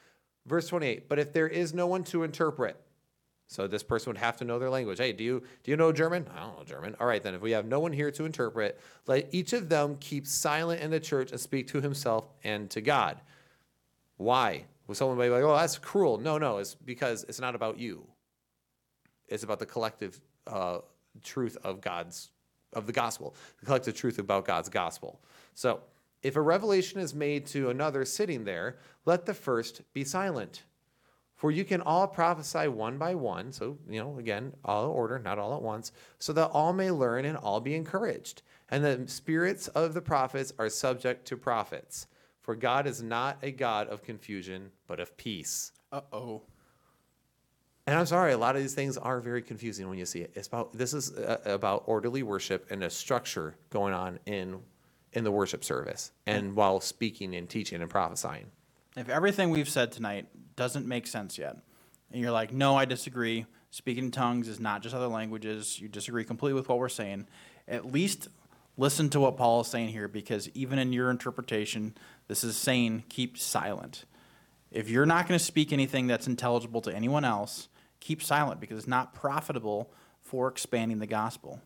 [0.46, 1.08] Verse 28.
[1.08, 2.80] But if there is no one to interpret,
[3.46, 4.98] so this person would have to know their language.
[4.98, 6.26] Hey, do you do you know German?
[6.34, 6.96] I don't know German.
[7.00, 9.96] All right, then if we have no one here to interpret, let each of them
[10.00, 13.20] keep silent in the church and speak to himself and to God.
[14.20, 14.66] Why?
[14.86, 16.18] Will someone be like, "Oh, that's cruel"?
[16.18, 16.58] No, no.
[16.58, 18.06] It's because it's not about you.
[19.28, 20.80] It's about the collective uh,
[21.22, 22.30] truth of God's
[22.74, 25.20] of the gospel, the collective truth about God's gospel.
[25.54, 25.80] So,
[26.22, 30.64] if a revelation is made to another sitting there, let the first be silent.
[31.36, 33.54] For you can all prophesy one by one.
[33.54, 36.90] So, you know, again, all in order, not all at once, so that all may
[36.90, 38.42] learn and all be encouraged.
[38.68, 42.06] And the spirits of the prophets are subject to prophets.
[42.50, 45.70] For God is not a God of confusion, but of peace.
[45.92, 46.42] Uh oh.
[47.86, 50.32] And I'm sorry, a lot of these things are very confusing when you see it.
[50.34, 54.58] It's about this is uh, about orderly worship and a structure going on in
[55.12, 58.46] in the worship service and while speaking and teaching and prophesying.
[58.96, 60.26] If everything we've said tonight
[60.56, 61.56] doesn't make sense yet,
[62.10, 65.86] and you're like, no, I disagree, speaking in tongues is not just other languages, you
[65.86, 67.28] disagree completely with what we're saying,
[67.68, 68.26] at least
[68.80, 71.94] listen to what Paul is saying here because even in your interpretation,
[72.28, 74.06] this is saying keep silent.
[74.70, 77.68] If you're not going to speak anything that's intelligible to anyone else,
[78.00, 81.60] keep silent because it's not profitable for expanding the gospel.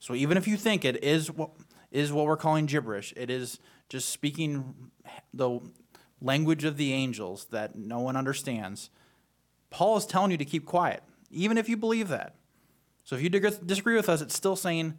[0.00, 1.50] So even if you think it is what
[1.92, 4.90] is what we're calling gibberish, it is just speaking
[5.32, 5.60] the
[6.20, 8.90] language of the angels that no one understands.
[9.70, 12.34] Paul is telling you to keep quiet, even if you believe that.
[13.04, 14.98] So if you disagree with us, it's still saying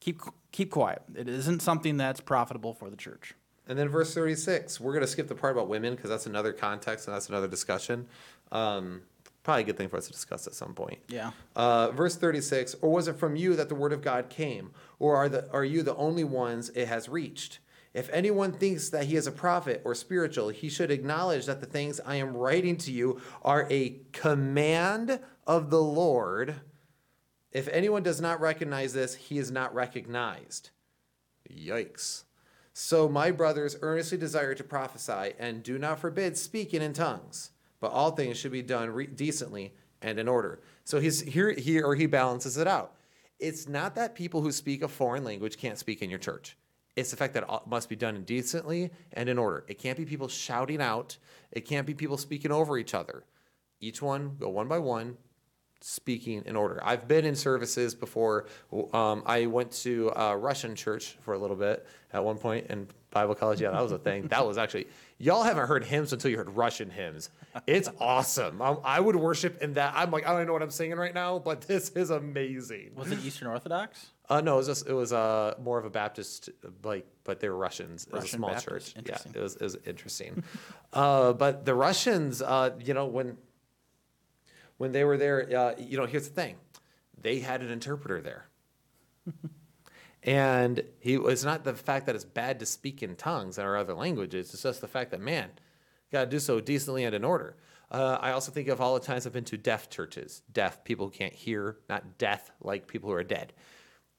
[0.00, 0.20] keep
[0.52, 1.02] keep quiet.
[1.14, 3.34] It isn't something that's profitable for the church.
[3.68, 6.52] And then verse 36, we're going to skip the part about women because that's another
[6.52, 8.06] context and that's another discussion.
[8.50, 9.02] Um,
[9.42, 10.98] probably a good thing for us to discuss at some point.
[11.08, 11.32] Yeah.
[11.54, 14.70] Uh, verse 36, or was it from you that the word of God came?
[14.98, 17.58] Or are, the, are you the only ones it has reached?
[17.94, 21.66] If anyone thinks that he is a prophet or spiritual, he should acknowledge that the
[21.66, 26.56] things I am writing to you are a command of the Lord.
[27.52, 30.70] If anyone does not recognize this, he is not recognized.
[31.50, 32.24] Yikes.
[32.74, 37.90] So, my brothers, earnestly desire to prophesy and do not forbid speaking in tongues, but
[37.90, 40.60] all things should be done re- decently and in order.
[40.84, 42.94] So, he's here, he or he balances it out.
[43.40, 46.56] It's not that people who speak a foreign language can't speak in your church.
[46.96, 49.64] It's the fact that it must be done decently and in order.
[49.68, 51.16] It can't be people shouting out.
[51.52, 53.24] It can't be people speaking over each other.
[53.80, 55.16] Each one go one by one,
[55.80, 56.80] speaking in order.
[56.82, 58.46] I've been in services before.
[58.92, 62.88] Um, I went to a Russian church for a little bit at one point in
[63.10, 63.60] Bible college.
[63.60, 64.28] Yeah, that was a thing.
[64.28, 64.86] That was actually,
[65.18, 67.30] y'all haven't heard hymns until you heard Russian hymns.
[67.66, 68.60] It's awesome.
[68.60, 69.94] I, I would worship in that.
[69.96, 72.90] I'm like, I don't know what I'm singing right now, but this is amazing.
[72.94, 74.08] Was it Eastern Orthodox?
[74.28, 76.50] Uh, no, it was just, it was uh, more of a Baptist,
[76.82, 78.06] like, but they were Russians.
[78.06, 78.94] It was a Russian small Baptist.
[78.96, 79.06] church.
[79.06, 80.42] Yeah, it was, it was interesting.
[80.92, 83.38] uh, but the Russians, uh, you know, when
[84.78, 86.56] when they were there, uh, you know, here's the thing,
[87.20, 88.46] they had an interpreter there,
[90.22, 93.94] and he it's not the fact that it's bad to speak in tongues or other
[93.94, 94.54] languages.
[94.54, 95.50] It's just the fact that man,
[96.10, 97.56] got to do so decently and in order.
[97.90, 101.06] Uh, I also think of all the times I've been to deaf churches, deaf people
[101.06, 103.54] who can't hear, not death like people who are dead.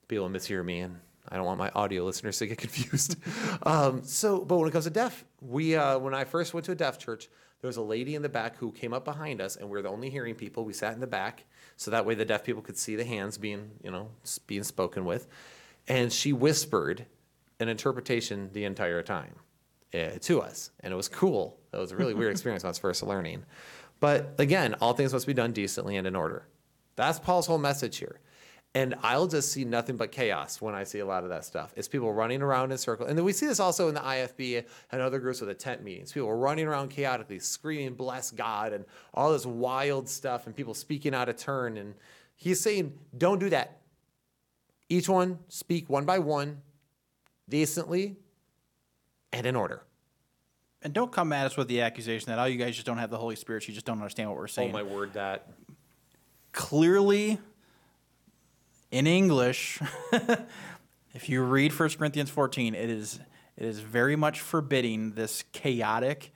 [0.07, 0.97] People mishear me, and
[1.27, 3.15] I don't want my audio listeners to get confused.
[3.63, 6.71] um, so, but when it comes to deaf, we uh, when I first went to
[6.71, 7.29] a deaf church,
[7.61, 9.81] There was a lady in the back who came up behind us, and we are
[9.81, 10.63] the only hearing people.
[10.63, 11.43] We sat in the back,
[11.75, 14.09] so that way the deaf people could see the hands being, you know,
[14.47, 15.27] being spoken with.
[15.87, 17.05] And she whispered
[17.59, 19.35] an interpretation the entire time
[19.93, 21.57] uh, to us, and it was cool.
[21.73, 23.43] It was a really weird experience when I was first learning.
[23.99, 26.47] But again, all things must be done decently and in order.
[26.95, 28.19] That's Paul's whole message here.
[28.75, 31.73] And I'll just see nothing but chaos when I see a lot of that stuff.
[31.75, 33.09] It's people running around in circles.
[33.09, 35.83] And then we see this also in the IFB and other groups with the tent
[35.83, 36.11] meetings.
[36.13, 41.15] People running around chaotically, screaming, bless God, and all this wild stuff, and people speaking
[41.15, 41.77] out of turn.
[41.77, 41.95] And
[42.35, 43.79] he's saying, don't do that.
[44.87, 46.61] Each one speak one by one,
[47.47, 48.17] decently,
[49.33, 49.83] and in order.
[50.81, 53.09] And don't come at us with the accusation that, oh, you guys just don't have
[53.09, 53.67] the Holy Spirit.
[53.67, 54.71] You just don't understand what we're saying.
[54.71, 54.87] Oh saying.
[54.87, 55.49] my word, that.
[56.51, 57.39] Clearly,
[58.91, 59.79] in English,
[61.13, 63.19] if you read 1 Corinthians 14, it is,
[63.57, 66.33] it is very much forbidding this chaotic,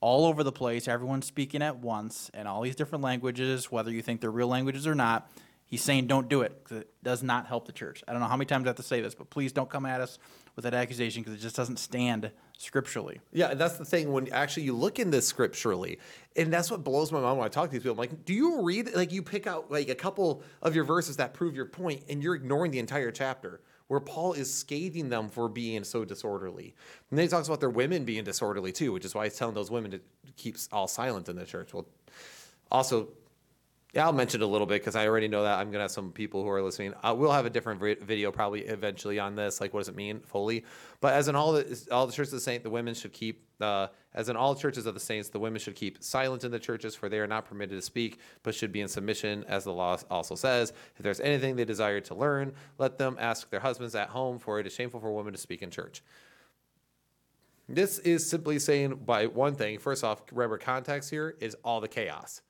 [0.00, 4.02] all over the place, everyone speaking at once, and all these different languages, whether you
[4.02, 5.30] think they're real languages or not.
[5.66, 8.02] He's saying don't do it because it does not help the church.
[8.08, 9.86] I don't know how many times I have to say this, but please don't come
[9.86, 10.18] at us
[10.56, 13.20] with that accusation because it just doesn't stand scripturally.
[13.32, 15.98] Yeah, and that's the thing when actually you look in this scripturally,
[16.36, 17.92] and that's what blows my mind when I talk to these people.
[17.92, 21.16] I'm like, do you read like you pick out like a couple of your verses
[21.16, 25.28] that prove your point, and you're ignoring the entire chapter where Paul is scathing them
[25.28, 26.76] for being so disorderly.
[27.10, 29.56] And then he talks about their women being disorderly too, which is why he's telling
[29.56, 30.00] those women to
[30.36, 31.74] keep all silent in the church.
[31.74, 31.86] Well,
[32.70, 33.08] also
[33.92, 35.82] yeah, I'll mention it a little bit because I already know that I'm going to
[35.82, 36.94] have some people who are listening.
[37.02, 39.60] Uh, we'll have a different vi- video probably eventually on this.
[39.60, 40.64] Like, what does it mean fully?
[41.00, 43.44] But as in all the all the churches of the saints, the women should keep.
[43.60, 46.58] Uh, as in all churches of the saints, the women should keep silent in the
[46.58, 49.72] churches, for they are not permitted to speak, but should be in submission, as the
[49.72, 50.72] law also says.
[50.96, 54.58] If there's anything they desire to learn, let them ask their husbands at home, for
[54.60, 56.02] it is shameful for a woman to speak in church.
[57.68, 59.78] This is simply saying by one thing.
[59.78, 62.42] First off, remember context here is all the chaos.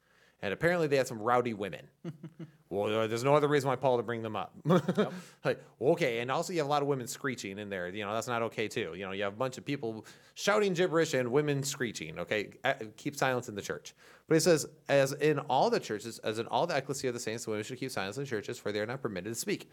[0.42, 1.86] And apparently they had some rowdy women.
[2.70, 4.54] well, uh, there's no other reason why Paul to bring them up.
[5.44, 7.88] like, okay, and also you have a lot of women screeching in there.
[7.88, 8.94] You know, that's not okay too.
[8.94, 12.18] You know, you have a bunch of people shouting gibberish and women screeching.
[12.18, 12.50] Okay,
[12.96, 13.94] keep silence in the church.
[14.28, 17.20] But he says, as in all the churches, as in all the ecclesia of the
[17.20, 19.68] saints, the women should keep silence in churches, for they are not permitted to speak.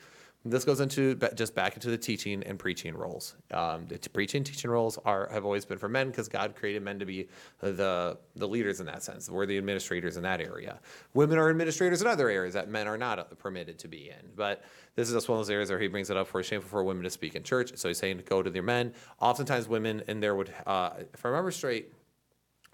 [0.46, 3.36] This goes into just back into the teaching and preaching roles.
[3.52, 6.84] Um, the t- preaching teaching roles are have always been for men because God created
[6.84, 7.28] men to be
[7.60, 9.30] the the leaders in that sense.
[9.30, 10.80] We're the administrators in that area.
[11.14, 14.30] Women are administrators in other areas that men are not uh, permitted to be in.
[14.36, 14.64] But
[14.96, 16.84] this is just one of those areas where he brings it up for shameful for
[16.84, 17.74] women to speak in church.
[17.76, 18.94] So he's saying go to their men.
[19.20, 21.94] Oftentimes women in there would, uh, if I remember straight,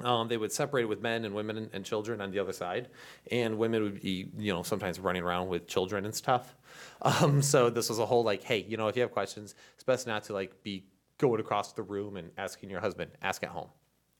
[0.05, 2.89] um, they would separate it with men and women and, children on the other side,
[3.31, 6.55] and women would be, you know, sometimes running around with children and stuff.
[7.03, 9.83] Um, so this was a whole like, hey, you know, if you have questions, it's
[9.83, 10.85] best not to like be
[11.17, 13.11] going across the room and asking your husband.
[13.21, 13.67] Ask at home.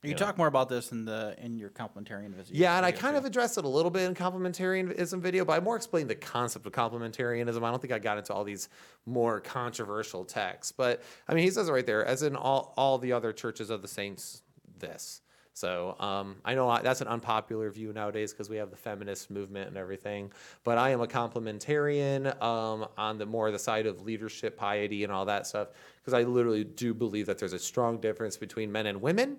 [0.04, 2.54] You, can talk more about this in the in your complementarian visit.
[2.54, 5.60] Yeah, and I kind of addressed it a little bit in complementarianism video, but I
[5.60, 7.62] more explained the concept of complementarianism.
[7.62, 8.68] I don't think I got into all these
[9.06, 10.72] more controversial texts.
[10.72, 13.70] But I mean, he says it right there, as in all all the other churches
[13.70, 14.42] of the saints,
[14.78, 15.22] this.
[15.54, 19.68] So um, I know that's an unpopular view nowadays because we have the feminist movement
[19.68, 20.32] and everything.
[20.64, 25.12] But I am a complementarian um, on the more the side of leadership, piety, and
[25.12, 25.68] all that stuff
[26.04, 29.38] because I literally do believe that there's a strong difference between men and women,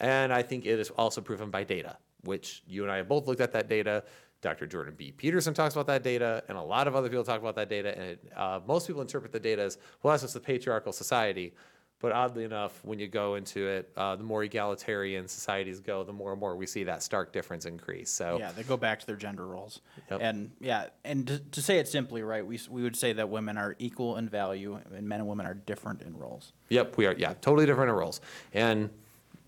[0.00, 3.26] and I think it is also proven by data, which you and I have both
[3.26, 4.04] looked at that data.
[4.42, 4.66] Dr.
[4.66, 5.10] Jordan B.
[5.10, 7.98] Peterson talks about that data, and a lot of other people talk about that data.
[7.98, 11.54] And uh, most people interpret the data as, well, that's just a patriarchal society.
[12.00, 16.12] But oddly enough, when you go into it, uh, the more egalitarian societies go, the
[16.12, 18.10] more and more we see that stark difference increase.
[18.10, 19.80] So Yeah, they go back to their gender roles.
[20.10, 20.20] Yep.
[20.22, 23.56] And yeah, and to, to say it simply, right, we, we would say that women
[23.56, 26.52] are equal in value and men and women are different in roles.
[26.68, 27.14] Yep, we are.
[27.16, 28.20] Yeah, totally different in roles,
[28.52, 28.90] and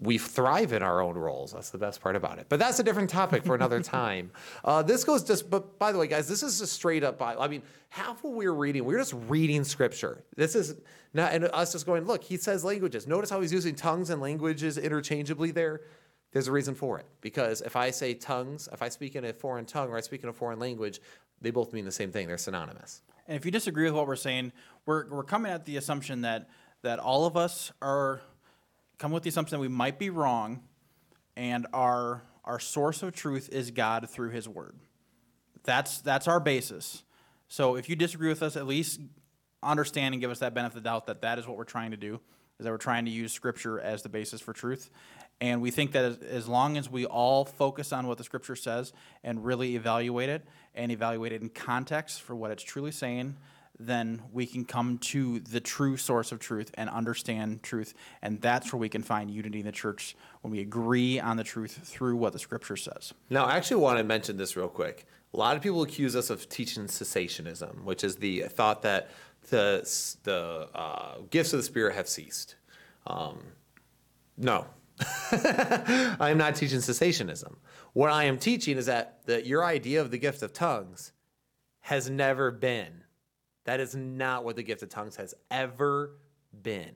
[0.01, 1.53] we thrive in our own roles.
[1.53, 2.47] That's the best part about it.
[2.49, 4.30] But that's a different topic for another time.
[4.64, 5.49] Uh, this goes just.
[5.49, 7.18] But by the way, guys, this is a straight up.
[7.18, 7.40] Bible.
[7.40, 10.22] I mean, half what we're reading, we're just reading scripture.
[10.36, 10.74] This is
[11.14, 12.05] not, and us just going.
[12.05, 13.07] Look, he says languages.
[13.07, 15.80] Notice how he's using tongues and languages interchangeably there.
[16.32, 19.32] There's a reason for it because if I say tongues, if I speak in a
[19.32, 21.01] foreign tongue or I speak in a foreign language,
[21.40, 22.26] they both mean the same thing.
[22.26, 23.01] They're synonymous.
[23.26, 24.53] And if you disagree with what we're saying,
[24.84, 26.49] we're, we're coming at the assumption that,
[26.82, 28.20] that all of us are
[28.99, 30.62] come with the assumption that we might be wrong
[31.36, 34.76] and our, our source of truth is God through his word.
[35.64, 37.03] That's, that's our basis.
[37.49, 39.01] So if you disagree with us, at least
[39.62, 41.90] understand and give us that benefit of the doubt that that is what we're trying
[41.90, 42.20] to do,
[42.59, 44.90] is that we're trying to use Scripture as the basis for truth.
[45.40, 48.57] And we think that as, as long as we all focus on what the Scripture
[48.57, 48.92] says
[49.22, 53.36] and really evaluate it and evaluate it in context for what it's truly saying,
[53.79, 57.95] then we can come to the true source of truth and understand truth.
[58.22, 61.45] And that's where we can find unity in the church when we agree on the
[61.45, 63.12] truth through what the scripture says.
[63.29, 65.07] Now, I actually want to mention this real quick.
[65.35, 69.11] A lot of people accuse us of teaching cessationism, which is the thought that
[69.51, 69.83] the,
[70.22, 72.57] the uh, gifts of the Spirit have ceased.
[73.07, 73.39] Um,
[74.39, 74.66] no,
[75.31, 77.57] I am not teaching cessationism.
[77.93, 81.12] What I am teaching is that, that your idea of the gift of tongues
[81.81, 83.05] has never been.
[83.67, 86.12] That is not what the gift of tongues has ever
[86.62, 86.95] been.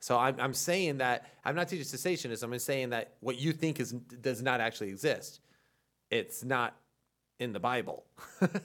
[0.00, 2.42] So I'm, I'm saying that I'm not teaching cessationism.
[2.42, 5.40] I'm saying that what you think is does not actually exist.
[6.10, 6.76] It's not
[7.38, 8.04] in the Bible.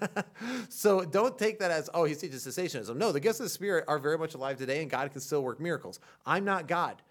[0.70, 2.96] so don't take that as, oh, he's teaching cessationism.
[2.98, 5.44] No, the gifts of the Spirit are very much alive today and God can still
[5.44, 6.00] work miracles.
[6.26, 7.02] I'm not God.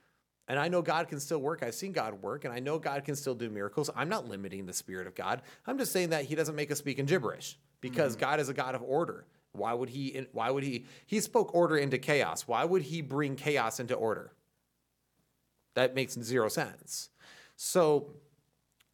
[0.49, 1.63] And I know God can still work.
[1.63, 3.91] I've seen God work, and I know God can still do miracles.
[3.95, 5.43] I'm not limiting the Spirit of God.
[5.67, 8.21] I'm just saying that He doesn't make us speak in gibberish because mm-hmm.
[8.21, 9.27] God is a God of order.
[9.53, 10.27] Why would He?
[10.33, 10.87] Why would He?
[11.07, 12.47] He spoke order into chaos.
[12.47, 14.33] Why would He bring chaos into order?
[15.75, 17.11] That makes zero sense.
[17.57, 18.11] So,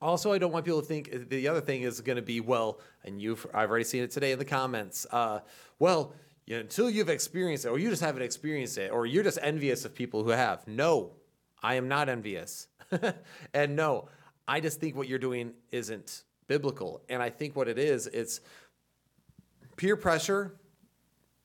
[0.01, 2.81] also, I don't want people to think the other thing is going to be well,
[3.05, 5.07] and you've I've already seen it today in the comments.
[5.11, 5.41] Uh,
[5.79, 6.15] well,
[6.47, 9.39] you know, until you've experienced it, or you just haven't experienced it, or you're just
[9.43, 10.67] envious of people who have.
[10.69, 11.13] No,
[11.63, 12.69] I am not envious.
[13.55, 14.09] and no,
[14.47, 17.03] I just think what you're doing isn't biblical.
[17.09, 18.41] And I think what it is, it's
[19.77, 20.55] peer pressure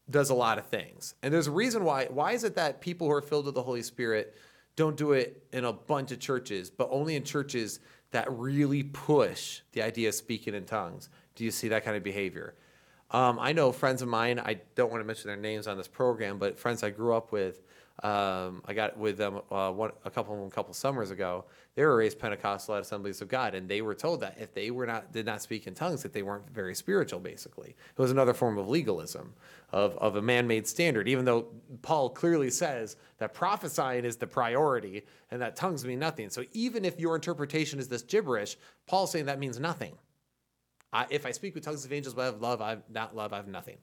[0.09, 1.15] does a lot of things.
[1.21, 2.05] And there's a reason why.
[2.05, 4.35] Why is it that people who are filled with the Holy Spirit
[4.75, 7.79] don't do it in a bunch of churches, but only in churches
[8.11, 11.09] that really push the idea of speaking in tongues?
[11.35, 12.55] Do you see that kind of behavior?
[13.11, 15.87] Um, I know friends of mine, I don't want to mention their names on this
[15.87, 17.61] program, but friends I grew up with
[18.01, 21.45] um, I got with them uh, one, a couple a couple summers ago.
[21.75, 24.71] They were raised Pentecostal at Assemblies of God, and they were told that if they
[24.71, 27.19] were not did not speak in tongues, that they weren't very spiritual.
[27.19, 29.33] Basically, it was another form of legalism,
[29.71, 31.09] of of a man-made standard.
[31.09, 31.47] Even though
[31.81, 36.29] Paul clearly says that prophesying is the priority and that tongues mean nothing.
[36.29, 39.93] So even if your interpretation is this gibberish, Paul's saying that means nothing.
[40.93, 43.15] I, if I speak with tongues of angels but I have love, I have not
[43.15, 43.77] love, I have nothing.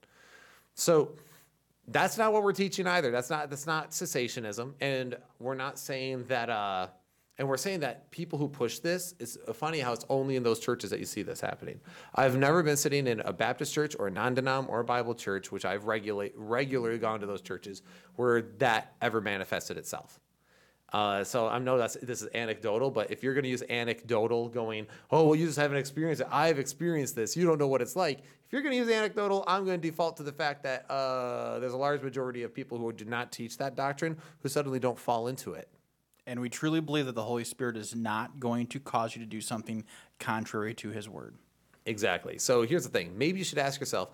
[0.75, 1.13] So
[1.89, 3.11] that's not what we're teaching either.
[3.11, 6.51] That's not that's not cessationism, and we're not saying that.
[6.51, 6.89] Uh,
[7.39, 10.59] and we're saying that people who push this, it's funny how it's only in those
[10.59, 11.81] churches that you see this happening.
[12.15, 15.53] I've never been sitting in a Baptist church or a non-denom or a Bible church,
[15.53, 17.83] which I've regulate, regularly gone to those churches,
[18.15, 20.19] where that ever manifested itself.
[20.93, 24.49] Uh, so I know that's this is anecdotal, but if you're going to use anecdotal,
[24.49, 26.29] going, oh well, you just haven't experienced it.
[26.31, 27.37] I've experienced this.
[27.37, 28.21] You don't know what it's like.
[28.47, 31.59] If you're going to use anecdotal, I'm going to default to the fact that uh,
[31.59, 34.97] there's a large majority of people who do not teach that doctrine who suddenly don't
[34.97, 35.69] fall into it.
[36.29, 39.27] And we truly believe that the Holy Spirit is not going to cause you to
[39.27, 39.85] do something
[40.21, 41.35] contrary to His Word.
[41.87, 42.39] Exactly.
[42.39, 43.19] So here's the thing.
[43.19, 44.11] Maybe you should ask yourself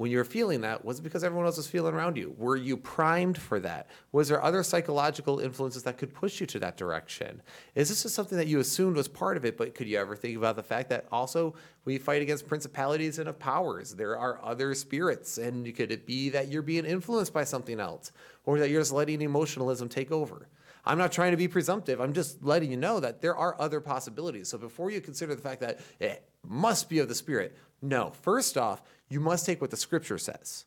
[0.00, 2.34] when you're feeling that, was it because everyone else was feeling around you?
[2.38, 3.90] Were you primed for that?
[4.12, 7.42] Was there other psychological influences that could push you to that direction?
[7.74, 10.16] Is this just something that you assumed was part of it, but could you ever
[10.16, 13.94] think about the fact that also we fight against principalities and of powers?
[13.94, 18.10] There are other spirits, and could it be that you're being influenced by something else,
[18.46, 20.48] or that you're just letting emotionalism take over?
[20.82, 22.00] I'm not trying to be presumptive.
[22.00, 24.48] I'm just letting you know that there are other possibilities.
[24.48, 28.12] So before you consider the fact that it must be of the Spirit, no.
[28.22, 30.64] First off, you must take what the scripture says.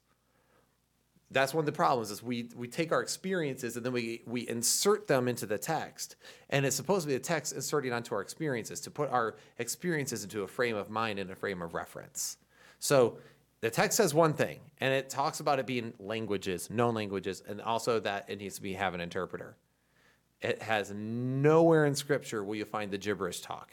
[1.31, 4.47] That's one of the problems is we, we take our experiences and then we, we
[4.47, 6.15] insert them into the text.
[6.51, 10.23] And it's supposed to be the text inserting onto our experiences to put our experiences
[10.23, 12.37] into a frame of mind and a frame of reference.
[12.77, 13.17] So
[13.61, 17.61] the text says one thing, and it talks about it being languages, known languages, and
[17.61, 19.55] also that it needs to be have an interpreter.
[20.41, 23.71] It has nowhere in scripture will you find the gibberish talk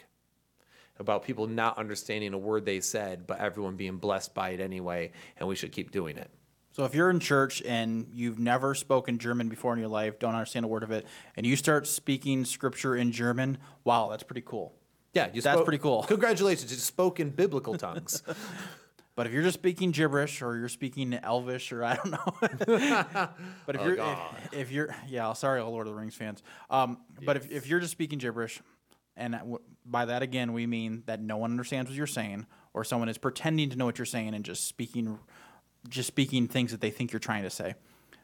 [1.01, 5.11] about people not understanding a word they said, but everyone being blessed by it anyway,
[5.35, 6.29] and we should keep doing it.
[6.73, 10.33] So if you're in church and you've never spoken German before in your life, don't
[10.33, 14.43] understand a word of it, and you start speaking scripture in German, wow, that's pretty
[14.45, 14.73] cool.
[15.13, 16.03] Yeah, you that's spoke, pretty cool.
[16.03, 18.23] Congratulations, you spoke in biblical tongues.
[19.15, 22.33] but if you're just speaking gibberish or you're speaking Elvish or I don't know,
[23.65, 26.41] but if oh, you're if, if, you're yeah, sorry, all Lord of the Rings fans.
[26.69, 27.25] Um, yes.
[27.25, 28.61] But if, if you're just speaking gibberish,
[29.21, 33.07] and by that again, we mean that no one understands what you're saying, or someone
[33.07, 35.19] is pretending to know what you're saying and just speaking,
[35.87, 37.75] just speaking things that they think you're trying to say.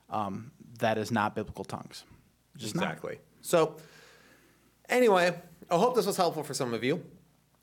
[0.09, 2.03] Um, that is not biblical tongues.
[2.55, 3.13] Just exactly.
[3.13, 3.21] Not.
[3.41, 3.75] So,
[4.89, 5.35] anyway,
[5.69, 7.03] I hope this was helpful for some of you.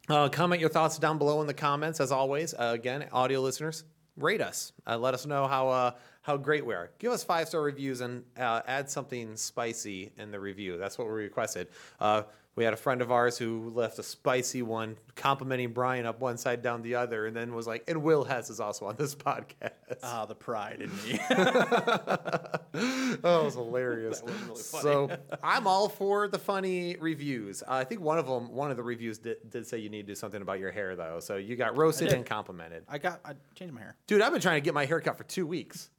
[0.09, 2.01] Uh, comment your thoughts down below in the comments.
[2.01, 3.85] As always, uh, again, audio listeners,
[4.16, 4.73] rate us.
[4.86, 5.90] Uh, let us know how uh,
[6.23, 6.90] how great we are.
[6.98, 10.77] Give us five star reviews and uh, add something spicy in the review.
[10.77, 11.69] That's what we requested.
[11.98, 12.24] Uh,
[12.56, 16.36] We had a friend of ours who left a spicy one complimenting Brian up one
[16.36, 19.14] side, down the other, and then was like, and Will Hess is also on this
[19.14, 19.72] podcast.
[20.02, 21.20] Ah, the pride in me.
[23.24, 24.20] oh, it was hilarious.
[24.20, 24.82] That was really funny.
[24.82, 27.62] So I'm all for the funny reviews.
[27.62, 30.02] Uh, I think one of them, one of the reviews did, did say you need
[30.02, 31.20] to do something about your hair though.
[31.20, 32.85] So you got roasted and complimented.
[32.89, 33.97] I got I changed my hair.
[34.06, 35.90] Dude, I've been trying to get my hair cut for two weeks.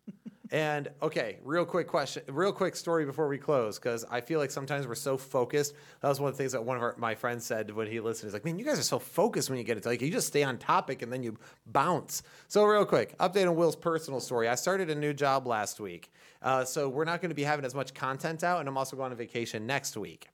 [0.51, 4.51] And okay, real quick question, real quick story before we close, because I feel like
[4.51, 5.73] sometimes we're so focused.
[6.01, 7.99] That was one of the things that one of our, my friends said when he
[7.99, 8.27] listened.
[8.27, 9.85] He's like, "Man, you guys are so focused when you get it.
[9.85, 13.55] Like, you just stay on topic and then you bounce." So, real quick, update on
[13.55, 14.47] Will's personal story.
[14.47, 16.11] I started a new job last week,
[16.41, 18.95] uh, so we're not going to be having as much content out, and I'm also
[18.95, 20.27] going on vacation next week.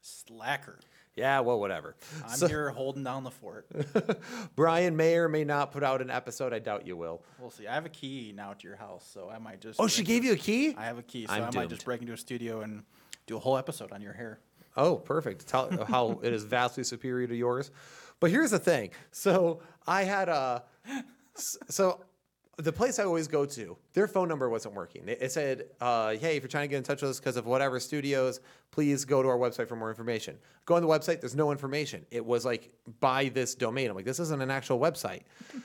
[0.00, 0.80] Slacker.
[1.14, 1.94] Yeah, well, whatever.
[2.24, 3.66] I'm So- here holding down the fort.
[4.56, 6.52] Brian may or may not put out an episode.
[6.54, 7.22] I doubt you will.
[7.38, 7.66] We'll see.
[7.66, 9.78] I have a key now to your house, so I might just.
[9.80, 10.74] Oh, she gave you a key?
[10.76, 11.70] I have a key, so I'm I might doomed.
[11.70, 12.82] just break into a studio and
[13.26, 14.40] do a whole episode on your hair.
[14.76, 15.46] Oh, perfect.
[15.46, 17.70] Tell how it is vastly superior to yours.
[18.20, 18.90] But here's the thing.
[19.10, 20.64] So I had a
[21.34, 22.04] so
[22.58, 25.04] the place I always go to, their phone number wasn't working.
[25.08, 27.46] It said, uh, "Hey, if you're trying to get in touch with us because of
[27.46, 31.20] whatever studios, please go to our website for more information." Go on the website.
[31.20, 32.04] There's no information.
[32.10, 32.70] It was like
[33.00, 33.88] by this domain.
[33.88, 35.22] I'm like, this isn't an actual website.
[35.54, 35.62] I'm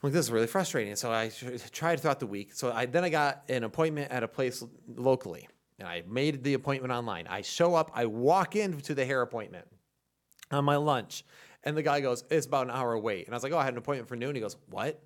[0.00, 0.94] like, this is really frustrating.
[0.94, 1.32] So I
[1.72, 2.54] tried throughout the week.
[2.54, 5.48] So I then I got an appointment at a place locally,
[5.80, 7.26] and I made the appointment online.
[7.26, 7.90] I show up.
[7.94, 9.66] I walk into the hair appointment
[10.52, 11.24] on my lunch,
[11.64, 13.64] and the guy goes, "It's about an hour wait." And I was like, "Oh, I
[13.64, 15.02] had an appointment for noon." He goes, "What?"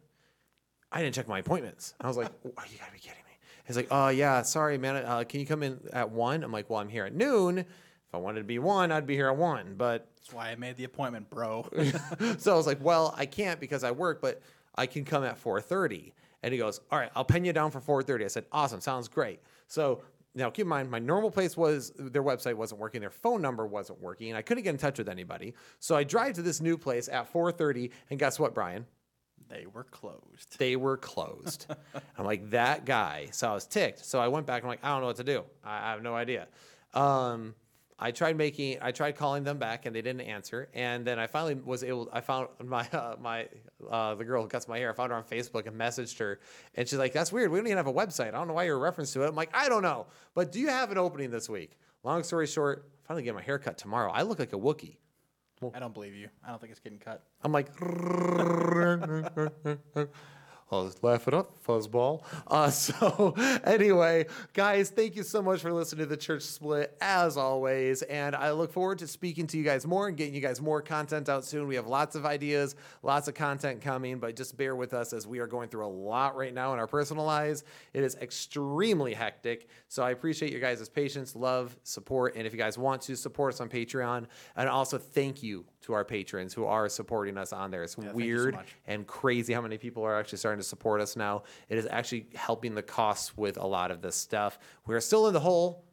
[0.93, 1.95] I didn't check my appointments.
[2.01, 4.97] I was like, oh, "You gotta be kidding me!" He's like, "Oh yeah, sorry, man.
[4.97, 7.59] Uh, can you come in at one?" I'm like, "Well, I'm here at noon.
[7.59, 10.55] If I wanted to be one, I'd be here at one, but." That's why I
[10.55, 11.67] made the appointment, bro.
[12.39, 14.41] so I was like, well, I can't because I work, but
[14.77, 16.13] I can come at 4:30.
[16.45, 18.25] And he goes, all right, I'll pen you down for 4:30.
[18.25, 19.41] I said, awesome, sounds great.
[19.67, 20.03] So
[20.35, 23.67] now keep in mind, my normal place was their website wasn't working, their phone number
[23.67, 25.55] wasn't working, and I couldn't get in touch with anybody.
[25.79, 28.87] So I drive to this new place at 4:30, and guess what, Brian?
[29.49, 30.59] They were closed.
[30.59, 31.67] They were closed.
[32.19, 33.29] I'm like that guy.
[33.33, 34.05] So I was ticked.
[34.05, 34.63] So I went back.
[34.63, 35.45] I'm like, I don't know what to do.
[35.65, 36.49] I, I have no idea.
[36.95, 37.55] Um,
[37.99, 40.69] I tried making, I tried calling them back, and they didn't answer.
[40.75, 42.09] And then I finally was able.
[42.13, 43.49] I found my uh, my
[43.89, 44.91] uh, the girl who cuts my hair.
[44.91, 46.41] I found her on Facebook and messaged her,
[46.75, 47.53] and she's like, "That's weird.
[47.53, 48.29] We don't even have a website.
[48.29, 50.07] I don't know why you're a reference to it." I'm like, I don't know.
[50.35, 51.79] But do you have an opening this week?
[52.03, 54.11] Long story short, finally get my hair cut tomorrow.
[54.11, 54.97] I look like a Wookiee.
[55.75, 56.29] I don't believe you.
[56.45, 57.23] I don't think it's getting cut.
[57.43, 57.69] I'm like,
[60.73, 62.23] I'll just laugh it up, fuzzball.
[62.47, 64.25] Uh, so, anyway,
[64.55, 68.01] guys, thank you so much for listening to the Church Split, as always.
[68.01, 70.81] And I look forward to speaking to you guys more and getting you guys more
[70.81, 71.69] content out soon.
[71.69, 75.27] We have lots of ideas, lots of content coming, but just bear with us as
[75.27, 77.65] we are going through a lot right now in our personal lives.
[77.93, 79.69] It is extremely hectic.
[79.89, 82.35] So, I appreciate your guys' patience, love, support.
[82.35, 84.27] And if you guys want to support us on Patreon,
[84.57, 87.83] and also thank you to our patrons who are supporting us on there.
[87.83, 91.01] It's thank you so weird and crazy how many people are actually starting to support
[91.01, 91.43] us now.
[91.69, 94.59] It is actually helping the costs with a lot of this stuff.
[94.87, 95.85] We're still in the hole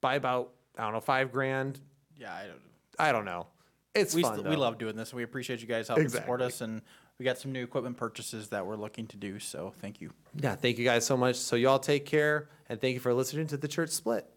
[0.00, 1.80] by about I don't know five grand.
[2.16, 2.60] Yeah, I don't.
[2.98, 3.46] I don't know.
[3.94, 4.36] It's We, fun.
[4.36, 5.14] st- we love doing this.
[5.14, 6.82] We appreciate you guys helping support us, and
[7.18, 9.38] we got some new equipment purchases that we're looking to do.
[9.38, 10.12] So thank you.
[10.38, 11.36] Yeah, thank you guys so much.
[11.36, 14.28] So y'all take care and thank you for listening to the Church Split.